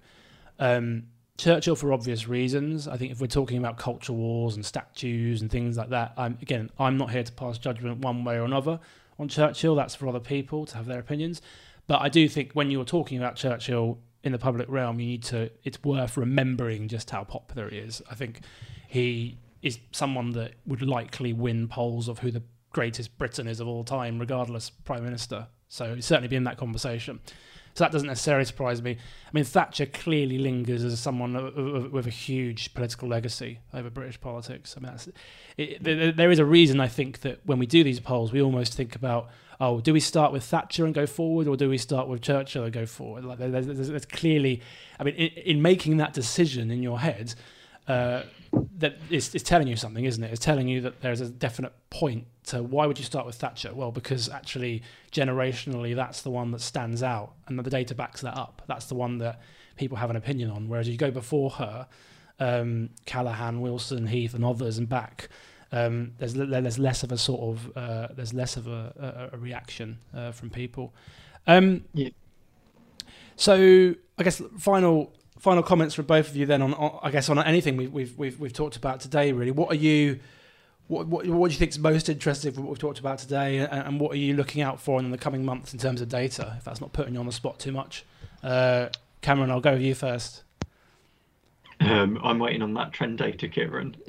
Um, 0.60 1.08
Churchill, 1.38 1.76
for 1.76 1.91
obvious 1.91 2.28
reasons. 2.28 2.88
I 2.88 2.95
think 2.95 3.12
if 3.12 3.19
we're 3.19 3.28
talking 3.28 3.58
about 3.58 3.78
culture 3.78 4.13
wars 4.13 4.56
and 4.56 4.63
statues 4.63 5.41
and 5.41 5.49
things 5.49 5.78
like 5.78 5.89
that, 5.89 6.13
I'm, 6.15 6.38
again, 6.41 6.69
I'm 6.78 6.97
not 6.97 7.10
here 7.10 7.23
to 7.23 7.32
pass 7.32 7.58
judgment 7.58 7.99
one 7.99 8.23
way 8.23 8.38
or 8.38 8.43
another 8.43 8.80
on 9.17 9.30
Churchill. 9.30 9.73
That's 9.73 9.95
for 9.95 10.08
other 10.08 10.19
people 10.19 10.65
to 10.67 10.78
have 10.78 10.86
their 10.86 10.99
opinions. 10.99 11.41
But 11.88 12.02
I 12.02 12.10
do 12.10 12.30
think 12.30 12.52
when 12.54 12.69
you're 12.69 12.86
talking 12.86 13.17
about 13.17 13.36
Churchill 13.36 13.97
in 14.23 14.32
the 14.32 14.38
public 14.38 14.69
realm, 14.69 14.99
you 14.99 15.08
need 15.08 15.23
to. 15.23 15.49
It's 15.63 15.84
worth 15.84 16.17
remembering 16.17 16.88
just 16.88 17.10
how 17.10 17.23
popular 17.23 17.69
he 17.69 17.78
is. 17.78 18.02
I 18.10 18.15
think 18.15 18.41
he 18.88 19.38
is 19.63 19.80
someone 19.91 20.34
that 20.34 20.54
would 20.67 20.84
likely 20.84 21.34
win 21.34 21.67
polls 21.67 22.08
of 22.08 22.19
who 22.19 22.30
the 22.30 22.43
greatest 22.74 23.18
Briton 23.18 23.48
is 23.48 23.60
of 23.60 23.68
all 23.68 23.84
time, 23.84 24.20
regardless 24.20 24.70
prime 24.70 25.04
minister. 25.04 25.48
So 25.70 25.96
he's 25.96 26.06
certainly 26.06 26.28
been 26.28 26.38
in 26.38 26.44
that 26.44 26.58
conversation. 26.58 27.20
So 27.76 27.84
that 27.84 27.92
doesn't 27.92 28.08
necessarily 28.08 28.46
surprise 28.46 28.84
me. 28.84 28.92
I 28.92 29.30
mean, 29.32 29.44
Thatcher 29.44 29.88
clearly 29.88 30.38
lingers 30.38 30.84
as 30.84 31.00
someone 31.00 31.92
with 31.92 32.06
a 32.06 32.12
huge 32.12 32.74
political 32.76 33.08
legacy 33.08 33.60
over 33.74 33.90
British 33.90 34.22
politics. 34.22 34.76
I 34.78 34.80
mean, 34.80 34.96
it, 35.58 36.16
there 36.16 36.30
is 36.30 36.38
a 36.38 36.46
reason 36.46 36.80
I 36.80 36.88
think 36.88 37.22
that 37.22 37.40
when 37.46 37.58
we 37.58 37.66
do 37.66 37.84
these 37.84 38.00
polls, 38.00 38.32
we 38.32 38.44
almost 38.44 38.76
think 38.76 38.96
about, 38.96 39.30
oh, 39.60 39.82
do 39.82 39.92
we 39.92 40.00
start 40.00 40.32
with 40.32 40.44
Thatcher 40.44 40.86
and 40.86 40.94
go 40.94 41.08
forward, 41.08 41.48
or 41.48 41.58
do 41.58 41.68
we 41.68 41.80
start 41.80 42.08
with 42.08 42.22
Churchill 42.22 42.64
and 42.64 42.74
go 42.74 42.86
forward? 42.86 43.26
Like, 43.26 43.40
there's, 43.40 43.66
there's, 43.66 43.90
there's 43.90 44.06
clearly, 44.06 44.62
I 45.00 45.04
mean, 45.04 45.16
in, 45.16 45.30
in, 45.30 45.62
making 45.64 45.98
that 45.98 46.14
decision 46.14 46.70
in 46.70 46.84
your 46.84 47.00
head, 47.00 47.34
uh, 47.88 48.22
that 48.84 48.98
is, 49.10 49.34
is 49.34 49.43
telling 49.43 49.69
you 49.69 49.78
something, 49.78 50.04
isn't 50.04 50.22
it? 50.22 50.30
It's 50.34 50.43
telling 50.43 50.67
you 50.67 50.82
that 50.82 51.00
there's 51.00 51.22
a 51.22 51.30
definite 51.30 51.72
point 51.89 52.28
to 52.48 52.62
why 52.62 52.86
would 52.86 53.00
you 53.00 53.06
start 53.06 53.26
with 53.26 53.36
Thatcher? 53.36 53.74
Well, 53.74 53.93
because 53.93 54.28
actually, 54.28 54.84
generationally, 55.10 55.96
that's 55.96 56.22
the 56.22 56.30
one 56.30 56.52
that 56.52 56.60
stands 56.60 57.02
out, 57.02 57.32
and 57.48 57.58
the 57.58 57.63
data 57.69 57.96
backs 57.96 58.19
that 58.22 58.36
up. 58.36 58.62
That's 58.67 58.88
the 58.88 58.96
one 58.96 59.19
that 59.19 59.39
people 59.78 59.96
have 59.96 60.10
an 60.10 60.17
opinion 60.17 60.52
on. 60.52 60.67
Whereas 60.67 60.89
you 60.89 60.98
go 60.98 61.12
before 61.12 61.52
her, 61.52 61.88
um, 62.41 62.89
Callaghan, 63.06 63.62
Wilson, 63.62 64.08
Heath, 64.08 64.34
and 64.34 64.43
others, 64.43 64.78
and 64.78 64.89
back. 64.89 65.30
Um, 65.72 66.12
there's 66.17 66.34
there's 66.34 66.78
less 66.78 67.04
of 67.04 67.13
a 67.13 67.17
sort 67.17 67.39
of 67.41 67.78
uh, 67.78 68.08
there's 68.13 68.34
less 68.34 68.58
of 68.58 68.67
a, 68.67 69.30
a, 69.32 69.38
a 69.38 69.39
reaction 69.39 69.98
uh, 70.13 70.34
from 70.34 70.50
people. 70.50 70.93
Um, 71.48 71.86
yeah. 71.93 72.10
So 73.38 73.96
I 74.17 74.24
guess 74.24 74.41
final 74.60 75.13
final 75.39 75.63
comments 75.63 75.96
from 75.96 76.06
both 76.06 76.30
of 76.30 76.36
you 76.36 76.46
then 76.46 76.62
on, 76.62 76.74
on 76.76 77.00
I 77.02 77.12
guess 77.12 77.30
on 77.30 77.39
anything 77.39 77.78
we've, 77.78 77.91
we've 77.91 78.17
we've 78.17 78.39
we've 78.39 78.54
talked 78.54 78.76
about 78.76 79.00
today. 79.00 79.32
Really, 79.32 79.52
what 79.52 79.72
are 79.72 79.76
you 79.76 80.19
what, 80.88 81.08
what, 81.08 81.26
what 81.28 81.48
do 81.48 81.54
you 81.54 81.60
think 81.60 81.72
is 81.72 81.80
most 81.80 82.10
interesting 82.10 82.52
from 82.52 82.63
what 82.63 82.72
we've 82.72 82.80
talked 82.80 83.00
about 83.00 83.17
today, 83.17 83.58
and, 83.60 83.72
and, 83.72 84.00
what 84.00 84.12
are 84.12 84.17
you 84.17 84.36
looking 84.36 84.62
out 84.62 84.80
for 84.82 85.00
in 85.00 85.12
the 85.12 85.17
coming 85.17 85.46
months 85.46 85.74
in 85.74 85.80
terms 85.80 86.02
of 86.02 86.10
data? 86.10 86.56
If 86.58 86.65
that's 86.65 86.82
not 86.82 86.91
putting 86.91 87.13
you 87.13 87.19
on 87.19 87.26
the 87.26 87.32
spot 87.32 87.58
too 87.58 87.72
much, 87.72 88.04
uh, 88.43 88.89
Cameron, 89.22 89.50
I'll 89.50 89.62
go 89.62 89.74
with 89.74 89.82
you 89.82 89.96
first. 89.96 90.43
Um, 91.80 92.19
I'm 92.24 92.38
waiting 92.39 92.62
on 92.62 92.74
that 92.76 92.91
trend 92.91 93.17
data, 93.17 93.48
Kieran. 93.48 93.96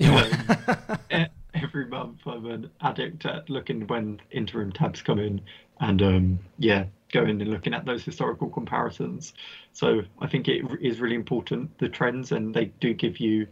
Um, 1.10 1.26
every 1.54 1.86
month, 1.86 2.18
I'm 2.26 2.46
an 2.46 2.70
addict 2.80 3.24
at 3.26 3.48
looking 3.48 3.86
when 3.86 4.20
interim 4.32 4.72
tabs 4.72 5.00
come 5.02 5.20
in, 5.20 5.40
and 5.80 6.02
um, 6.02 6.38
yeah, 6.58 6.86
going 7.14 7.40
and 7.40 7.50
looking 7.50 7.74
at 7.74 7.84
those 7.86 8.04
historical 8.04 8.48
comparisons. 8.50 9.32
So 9.72 10.02
I 10.20 10.26
think 10.26 10.48
it 10.48 10.62
is 10.80 11.00
really 11.00 11.16
important 11.16 11.78
the 11.78 11.88
trends, 11.88 12.32
and 12.32 12.54
they 12.54 12.66
do 12.80 12.92
give 12.94 13.18
you. 13.18 13.46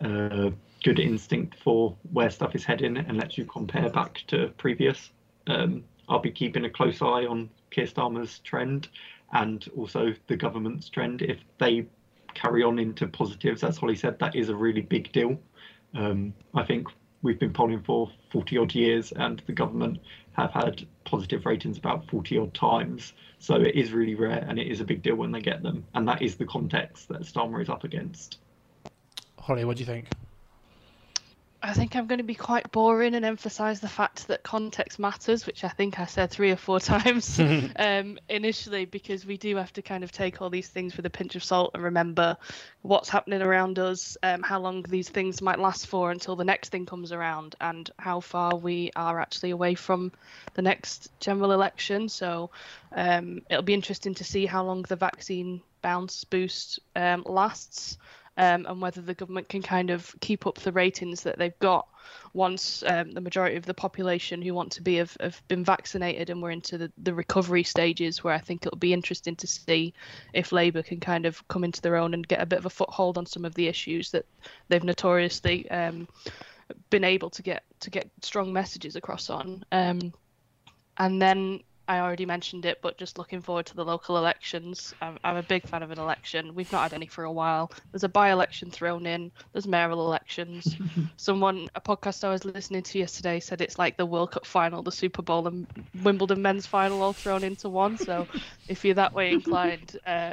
Uh, 0.00 0.50
good 0.84 1.00
instinct 1.00 1.56
for 1.64 1.96
where 2.12 2.30
stuff 2.30 2.54
is 2.54 2.62
heading 2.62 2.96
and 2.98 3.16
lets 3.16 3.38
you 3.38 3.44
compare 3.46 3.88
back 3.90 4.22
to 4.26 4.48
previous. 4.58 5.10
Um, 5.46 5.82
I'll 6.08 6.20
be 6.20 6.30
keeping 6.30 6.64
a 6.64 6.70
close 6.70 7.02
eye 7.02 7.26
on 7.26 7.50
Keir 7.70 7.86
Starmer's 7.86 8.38
trend 8.40 8.88
and 9.32 9.66
also 9.76 10.14
the 10.28 10.36
government's 10.36 10.88
trend. 10.88 11.22
If 11.22 11.38
they 11.58 11.86
carry 12.34 12.62
on 12.62 12.78
into 12.78 13.08
positives, 13.08 13.64
as 13.64 13.78
Holly 13.78 13.96
said, 13.96 14.18
that 14.18 14.36
is 14.36 14.48
a 14.48 14.54
really 14.54 14.82
big 14.82 15.10
deal. 15.12 15.38
Um, 15.94 16.34
I 16.54 16.62
think 16.62 16.88
we've 17.26 17.38
been 17.38 17.52
polling 17.52 17.82
for 17.82 18.10
40 18.30 18.58
odd 18.58 18.74
years 18.74 19.12
and 19.12 19.42
the 19.46 19.52
government 19.52 19.98
have 20.32 20.52
had 20.52 20.86
positive 21.04 21.44
ratings 21.44 21.76
about 21.76 22.08
40 22.08 22.38
odd 22.38 22.54
times. 22.54 23.12
So 23.38 23.56
it 23.56 23.74
is 23.74 23.92
really 23.92 24.14
rare 24.14 24.44
and 24.48 24.58
it 24.58 24.68
is 24.68 24.80
a 24.80 24.84
big 24.84 25.02
deal 25.02 25.16
when 25.16 25.32
they 25.32 25.40
get 25.40 25.62
them. 25.62 25.84
And 25.94 26.06
that 26.08 26.22
is 26.22 26.36
the 26.36 26.46
context 26.46 27.08
that 27.08 27.22
Starmer 27.22 27.60
is 27.60 27.68
up 27.68 27.84
against. 27.84 28.38
Holly, 29.38 29.64
what 29.64 29.76
do 29.76 29.80
you 29.80 29.86
think? 29.86 30.06
I 31.66 31.72
think 31.72 31.96
I'm 31.96 32.06
going 32.06 32.18
to 32.18 32.24
be 32.24 32.36
quite 32.36 32.70
boring 32.70 33.16
and 33.16 33.24
emphasize 33.24 33.80
the 33.80 33.88
fact 33.88 34.28
that 34.28 34.44
context 34.44 35.00
matters, 35.00 35.46
which 35.46 35.64
I 35.64 35.68
think 35.68 35.98
I 35.98 36.06
said 36.06 36.30
three 36.30 36.52
or 36.52 36.56
four 36.56 36.78
times 36.94 37.40
um, 37.76 38.18
initially, 38.28 38.84
because 38.84 39.26
we 39.26 39.36
do 39.36 39.56
have 39.56 39.72
to 39.72 39.82
kind 39.82 40.04
of 40.04 40.12
take 40.12 40.40
all 40.40 40.48
these 40.48 40.68
things 40.68 40.96
with 40.96 41.06
a 41.06 41.10
pinch 41.10 41.34
of 41.34 41.42
salt 41.42 41.72
and 41.74 41.82
remember 41.82 42.36
what's 42.82 43.08
happening 43.08 43.42
around 43.42 43.80
us, 43.80 44.16
um, 44.22 44.44
how 44.44 44.60
long 44.60 44.82
these 44.82 45.08
things 45.08 45.42
might 45.42 45.58
last 45.58 45.88
for 45.88 46.12
until 46.12 46.36
the 46.36 46.44
next 46.44 46.68
thing 46.68 46.86
comes 46.86 47.10
around, 47.10 47.56
and 47.60 47.90
how 47.98 48.20
far 48.20 48.54
we 48.54 48.92
are 48.94 49.18
actually 49.18 49.50
away 49.50 49.74
from 49.74 50.12
the 50.54 50.62
next 50.62 51.10
general 51.18 51.50
election. 51.50 52.08
So 52.08 52.50
um, 52.92 53.42
it'll 53.50 53.64
be 53.64 53.74
interesting 53.74 54.14
to 54.14 54.24
see 54.24 54.46
how 54.46 54.62
long 54.64 54.82
the 54.82 54.96
vaccine 54.96 55.62
bounce 55.82 56.22
boost 56.22 56.78
um, 56.94 57.24
lasts 57.26 57.98
um, 58.36 58.66
and 58.66 58.80
whether 58.80 59.00
the 59.00 59.14
government 59.14 59.48
can 59.48 59.62
kind 59.62 59.90
of 59.90 60.14
keep 60.20 60.46
up 60.46 60.58
the 60.58 60.72
ratings 60.72 61.22
that 61.22 61.38
they've 61.38 61.58
got 61.58 61.88
once 62.34 62.84
um, 62.86 63.12
the 63.12 63.20
majority 63.20 63.56
of 63.56 63.66
the 63.66 63.74
population 63.74 64.42
who 64.42 64.54
want 64.54 64.70
to 64.72 64.82
be 64.82 64.96
have, 64.96 65.16
have 65.20 65.42
been 65.48 65.64
vaccinated 65.64 66.30
and 66.30 66.40
we're 66.42 66.50
into 66.50 66.78
the, 66.78 66.92
the 66.98 67.14
recovery 67.14 67.62
stages 67.62 68.22
where 68.22 68.34
I 68.34 68.38
think 68.38 68.64
it'll 68.64 68.78
be 68.78 68.92
interesting 68.92 69.36
to 69.36 69.46
see 69.46 69.94
if 70.32 70.52
Labour 70.52 70.82
can 70.82 71.00
kind 71.00 71.26
of 71.26 71.46
come 71.48 71.64
into 71.64 71.80
their 71.80 71.96
own 71.96 72.14
and 72.14 72.26
get 72.26 72.42
a 72.42 72.46
bit 72.46 72.58
of 72.58 72.66
a 72.66 72.70
foothold 72.70 73.18
on 73.18 73.26
some 73.26 73.44
of 73.44 73.54
the 73.54 73.68
issues 73.68 74.10
that 74.10 74.26
they've 74.68 74.84
notoriously 74.84 75.68
um, 75.70 76.06
been 76.90 77.04
able 77.04 77.30
to 77.30 77.42
get 77.42 77.64
to 77.80 77.90
get 77.90 78.10
strong 78.22 78.52
messages 78.52 78.96
across 78.96 79.30
on. 79.30 79.64
Um, 79.72 80.12
and 80.98 81.20
then 81.20 81.60
I 81.88 82.00
already 82.00 82.26
mentioned 82.26 82.64
it, 82.64 82.80
but 82.82 82.98
just 82.98 83.18
looking 83.18 83.40
forward 83.40 83.66
to 83.66 83.76
the 83.76 83.84
local 83.84 84.16
elections. 84.16 84.94
I'm, 85.00 85.18
I'm, 85.22 85.36
a 85.36 85.42
big 85.42 85.66
fan 85.66 85.82
of 85.82 85.90
an 85.90 85.98
election. 85.98 86.54
We've 86.54 86.70
not 86.72 86.82
had 86.82 86.94
any 86.94 87.06
for 87.06 87.24
a 87.24 87.32
while. 87.32 87.70
There's 87.92 88.04
a 88.04 88.08
by 88.08 88.32
election 88.32 88.70
thrown 88.70 89.06
in, 89.06 89.30
there's 89.52 89.66
mayoral 89.66 90.06
elections. 90.06 90.76
Someone, 91.16 91.68
a 91.74 91.80
podcast 91.80 92.24
I 92.24 92.30
was 92.30 92.44
listening 92.44 92.82
to 92.82 92.98
yesterday, 92.98 93.38
said 93.38 93.60
it's 93.60 93.78
like 93.78 93.96
the 93.96 94.06
World 94.06 94.32
Cup 94.32 94.46
final, 94.46 94.82
the 94.82 94.92
Super 94.92 95.22
Bowl, 95.22 95.46
and 95.46 95.66
Wimbledon 96.02 96.42
men's 96.42 96.66
final 96.66 97.02
all 97.02 97.12
thrown 97.12 97.44
into 97.44 97.68
one. 97.68 97.96
So 97.98 98.26
if 98.68 98.84
you're 98.84 98.94
that 98.94 99.12
way 99.12 99.32
inclined, 99.32 99.98
uh, 100.06 100.32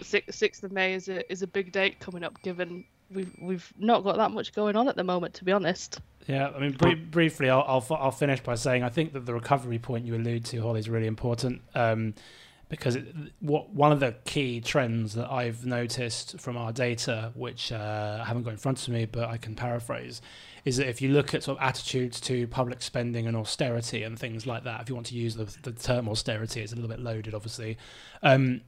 6th 0.00 0.62
of 0.62 0.72
May 0.72 0.94
is 0.94 1.08
a, 1.08 1.30
is 1.30 1.42
a 1.42 1.46
big 1.46 1.72
date 1.72 2.00
coming 2.00 2.24
up, 2.24 2.40
given 2.42 2.84
we've, 3.10 3.32
we've 3.40 3.72
not 3.78 4.04
got 4.04 4.16
that 4.16 4.30
much 4.30 4.52
going 4.54 4.76
on 4.76 4.88
at 4.88 4.96
the 4.96 5.04
moment, 5.04 5.34
to 5.34 5.44
be 5.44 5.52
honest. 5.52 6.00
Yeah, 6.26 6.50
I 6.54 6.58
mean, 6.60 6.72
br- 6.72 6.94
briefly, 6.94 7.48
I'll, 7.48 7.64
I'll, 7.66 7.96
I'll 7.98 8.10
finish 8.10 8.40
by 8.40 8.54
saying 8.54 8.82
I 8.82 8.90
think 8.90 9.12
that 9.14 9.24
the 9.24 9.34
recovery 9.34 9.78
point 9.78 10.04
you 10.04 10.14
allude 10.14 10.44
to, 10.46 10.60
Holly, 10.60 10.80
is 10.80 10.88
really 10.88 11.06
important 11.06 11.62
um, 11.74 12.14
because 12.68 12.96
it, 12.96 13.06
what 13.40 13.70
one 13.70 13.92
of 13.92 14.00
the 14.00 14.14
key 14.24 14.60
trends 14.60 15.14
that 15.14 15.30
I've 15.30 15.64
noticed 15.64 16.38
from 16.38 16.58
our 16.58 16.70
data, 16.70 17.32
which 17.34 17.72
uh, 17.72 18.18
I 18.20 18.24
haven't 18.26 18.42
got 18.42 18.50
in 18.50 18.58
front 18.58 18.86
of 18.86 18.92
me, 18.92 19.06
but 19.06 19.30
I 19.30 19.38
can 19.38 19.54
paraphrase, 19.54 20.20
is 20.66 20.76
that 20.76 20.86
if 20.86 21.00
you 21.00 21.08
look 21.10 21.32
at 21.32 21.42
sort 21.44 21.56
of 21.56 21.64
attitudes 21.64 22.20
to 22.22 22.46
public 22.48 22.82
spending 22.82 23.26
and 23.26 23.34
austerity 23.34 24.02
and 24.02 24.18
things 24.18 24.46
like 24.46 24.64
that, 24.64 24.82
if 24.82 24.90
you 24.90 24.94
want 24.94 25.06
to 25.06 25.14
use 25.14 25.34
the, 25.34 25.44
the 25.62 25.72
term 25.72 26.10
austerity, 26.10 26.60
it's 26.60 26.72
a 26.72 26.74
little 26.74 26.90
bit 26.90 27.00
loaded, 27.00 27.34
obviously. 27.34 27.78
Um, 28.22 28.60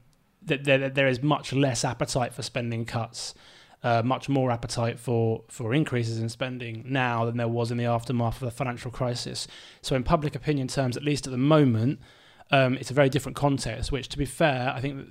that 0.43 0.63
there, 0.63 0.89
there 0.89 1.07
is 1.07 1.21
much 1.21 1.53
less 1.53 1.85
appetite 1.85 2.33
for 2.33 2.41
spending 2.41 2.85
cuts 2.85 3.35
uh, 3.83 4.01
much 4.03 4.29
more 4.29 4.51
appetite 4.51 4.99
for 4.99 5.43
for 5.47 5.73
increases 5.73 6.19
in 6.19 6.29
spending 6.29 6.83
now 6.87 7.25
than 7.25 7.37
there 7.37 7.47
was 7.47 7.71
in 7.71 7.77
the 7.77 7.85
aftermath 7.85 8.35
of 8.35 8.45
the 8.45 8.51
financial 8.51 8.91
crisis. 8.91 9.47
So, 9.81 9.95
in 9.95 10.03
public 10.03 10.35
opinion 10.35 10.67
terms, 10.67 10.95
at 10.97 11.03
least 11.03 11.25
at 11.25 11.31
the 11.31 11.37
moment, 11.37 11.99
um, 12.51 12.75
it's 12.75 12.91
a 12.91 12.93
very 12.93 13.09
different 13.09 13.35
context. 13.35 13.91
Which, 13.91 14.07
to 14.09 14.17
be 14.17 14.25
fair, 14.25 14.71
I 14.75 14.81
think 14.81 15.07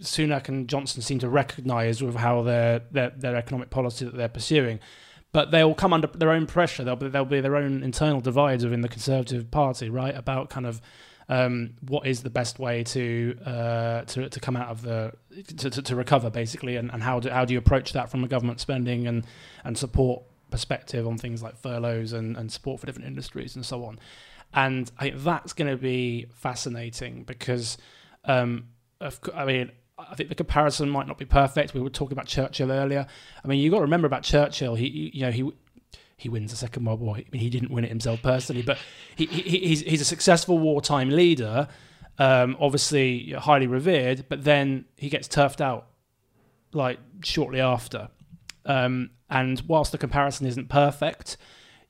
Sunak 0.00 0.48
and 0.48 0.68
Johnson 0.68 1.02
seem 1.02 1.18
to 1.20 1.28
recognise 1.28 2.02
with 2.02 2.16
how 2.16 2.42
their, 2.42 2.80
their 2.90 3.10
their 3.10 3.36
economic 3.36 3.70
policy 3.70 4.04
that 4.04 4.16
they're 4.16 4.28
pursuing. 4.28 4.80
But 5.32 5.50
they'll 5.50 5.74
come 5.74 5.94
under 5.94 6.08
their 6.08 6.30
own 6.30 6.46
pressure. 6.46 6.84
There'll 6.84 6.96
be, 6.96 7.08
there'll 7.08 7.24
be 7.24 7.40
their 7.40 7.56
own 7.56 7.82
internal 7.82 8.20
divides 8.20 8.64
within 8.64 8.82
the 8.82 8.88
Conservative 8.88 9.50
Party, 9.50 9.88
right? 9.88 10.14
About 10.14 10.50
kind 10.50 10.66
of 10.66 10.82
um, 11.28 11.74
what 11.86 12.06
is 12.06 12.22
the 12.22 12.30
best 12.30 12.58
way 12.58 12.84
to 12.84 13.36
uh, 13.44 14.02
to 14.02 14.28
to 14.28 14.40
come 14.40 14.56
out 14.56 14.68
of 14.68 14.82
the 14.82 15.12
to, 15.56 15.70
to, 15.70 15.82
to 15.82 15.96
recover 15.96 16.30
basically, 16.30 16.76
and, 16.76 16.92
and 16.92 17.02
how 17.02 17.20
do 17.20 17.30
how 17.30 17.44
do 17.44 17.52
you 17.52 17.58
approach 17.58 17.92
that 17.92 18.10
from 18.10 18.24
a 18.24 18.28
government 18.28 18.60
spending 18.60 19.06
and 19.06 19.26
and 19.64 19.76
support 19.78 20.22
perspective 20.52 21.06
on 21.06 21.18
things 21.18 21.42
like 21.42 21.56
furloughs 21.56 22.12
and, 22.12 22.36
and 22.36 22.52
support 22.52 22.78
for 22.78 22.86
different 22.86 23.08
industries 23.08 23.56
and 23.56 23.66
so 23.66 23.84
on. 23.84 23.98
And 24.54 24.92
I 24.98 25.04
think 25.04 25.22
that's 25.22 25.54
going 25.54 25.70
to 25.70 25.78
be 25.78 26.26
fascinating 26.34 27.24
because, 27.24 27.78
um, 28.26 28.68
of, 29.00 29.18
I 29.34 29.46
mean, 29.46 29.72
I 29.98 30.14
think 30.14 30.28
the 30.28 30.34
comparison 30.34 30.90
might 30.90 31.06
not 31.08 31.18
be 31.18 31.24
perfect. 31.24 31.74
We 31.74 31.80
were 31.80 31.90
talking 31.90 32.12
about 32.12 32.26
Churchill 32.26 32.70
earlier. 32.70 33.06
I 33.42 33.48
mean, 33.48 33.60
you 33.60 33.70
got 33.70 33.78
to 33.78 33.82
remember 33.82 34.06
about 34.06 34.22
Churchill. 34.22 34.74
He, 34.74 35.10
you 35.14 35.22
know, 35.22 35.30
he 35.30 35.50
he 36.22 36.28
wins 36.28 36.50
the 36.50 36.56
Second 36.56 36.84
World 36.84 37.00
War. 37.00 37.16
I 37.16 37.24
mean, 37.32 37.42
he 37.42 37.50
didn't 37.50 37.70
win 37.70 37.84
it 37.84 37.88
himself 37.88 38.22
personally, 38.22 38.62
but 38.62 38.78
he, 39.16 39.26
he 39.26 39.58
he's 39.58 39.80
he's 39.80 40.00
a 40.00 40.04
successful 40.04 40.58
wartime 40.58 41.10
leader, 41.10 41.68
um, 42.18 42.56
obviously 42.60 43.32
highly 43.32 43.66
revered. 43.66 44.26
But 44.28 44.44
then 44.44 44.84
he 44.96 45.08
gets 45.08 45.26
turfed 45.26 45.60
out 45.60 45.88
like 46.72 46.98
shortly 47.24 47.60
after. 47.60 48.08
Um, 48.64 49.10
and 49.28 49.60
whilst 49.66 49.90
the 49.92 49.98
comparison 49.98 50.46
isn't 50.46 50.68
perfect, 50.68 51.36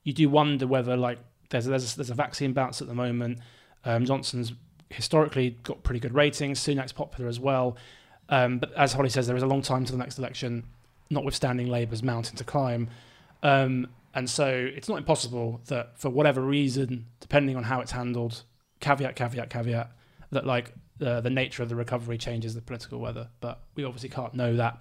you 0.02 0.12
do 0.12 0.28
wonder 0.30 0.66
whether 0.66 0.96
like 0.96 1.18
there's 1.50 1.66
there's 1.66 1.94
there's 1.94 2.10
a 2.10 2.14
vaccine 2.14 2.52
bounce 2.54 2.80
at 2.80 2.88
the 2.88 2.94
moment. 2.94 3.38
Um, 3.84 4.06
Johnson's 4.06 4.52
historically 4.88 5.58
got 5.62 5.82
pretty 5.82 6.00
good 6.00 6.14
ratings. 6.14 6.60
Sunak's 6.60 6.92
popular 6.92 7.28
as 7.28 7.38
well. 7.38 7.76
Um, 8.28 8.58
but 8.58 8.72
as 8.74 8.94
Holly 8.94 9.10
says, 9.10 9.26
there 9.26 9.36
is 9.36 9.42
a 9.42 9.46
long 9.46 9.60
time 9.60 9.84
to 9.84 9.92
the 9.92 9.98
next 9.98 10.18
election, 10.18 10.64
notwithstanding 11.10 11.66
Labour's 11.66 12.02
mountain 12.02 12.36
to 12.36 12.44
climb. 12.44 12.88
Um, 13.42 13.88
and 14.14 14.28
so 14.28 14.48
it's 14.48 14.88
not 14.88 14.98
impossible 14.98 15.60
that 15.66 15.98
for 15.98 16.10
whatever 16.10 16.40
reason, 16.40 17.06
depending 17.20 17.56
on 17.56 17.64
how 17.64 17.80
it's 17.80 17.92
handled, 17.92 18.42
caveat, 18.80 19.16
caveat, 19.16 19.50
caveat, 19.50 19.90
that 20.30 20.46
like 20.46 20.72
uh, 21.04 21.20
the 21.20 21.30
nature 21.30 21.62
of 21.62 21.68
the 21.68 21.76
recovery 21.76 22.18
changes 22.18 22.54
the 22.54 22.60
political 22.60 22.98
weather. 22.98 23.28
But 23.40 23.60
we 23.74 23.84
obviously 23.84 24.08
can't 24.08 24.34
know 24.34 24.56
that. 24.56 24.78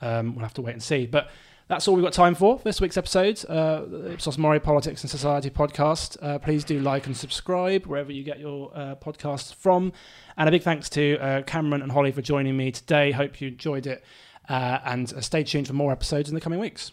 Um, 0.00 0.34
we'll 0.34 0.44
have 0.44 0.54
to 0.54 0.62
wait 0.62 0.72
and 0.72 0.82
see. 0.82 1.06
But 1.06 1.30
that's 1.68 1.86
all 1.86 1.94
we've 1.94 2.04
got 2.04 2.12
time 2.12 2.34
for 2.34 2.60
this 2.64 2.80
week's 2.80 2.96
episode. 2.96 3.44
Uh, 3.48 3.82
Ipsos 4.10 4.38
Mori 4.38 4.58
Politics 4.58 5.02
and 5.02 5.10
Society 5.10 5.50
podcast. 5.50 6.16
Uh, 6.20 6.38
please 6.38 6.64
do 6.64 6.80
like 6.80 7.06
and 7.06 7.16
subscribe 7.16 7.86
wherever 7.86 8.10
you 8.10 8.24
get 8.24 8.40
your 8.40 8.72
uh, 8.74 8.96
podcasts 8.96 9.54
from. 9.54 9.92
And 10.36 10.48
a 10.48 10.52
big 10.52 10.62
thanks 10.62 10.88
to 10.90 11.18
uh, 11.18 11.42
Cameron 11.42 11.82
and 11.82 11.92
Holly 11.92 12.12
for 12.12 12.22
joining 12.22 12.56
me 12.56 12.72
today. 12.72 13.12
Hope 13.12 13.40
you 13.40 13.48
enjoyed 13.48 13.86
it. 13.86 14.02
Uh, 14.48 14.80
and 14.84 15.22
stay 15.22 15.44
tuned 15.44 15.68
for 15.68 15.74
more 15.74 15.92
episodes 15.92 16.28
in 16.28 16.34
the 16.34 16.40
coming 16.40 16.58
weeks. 16.58 16.90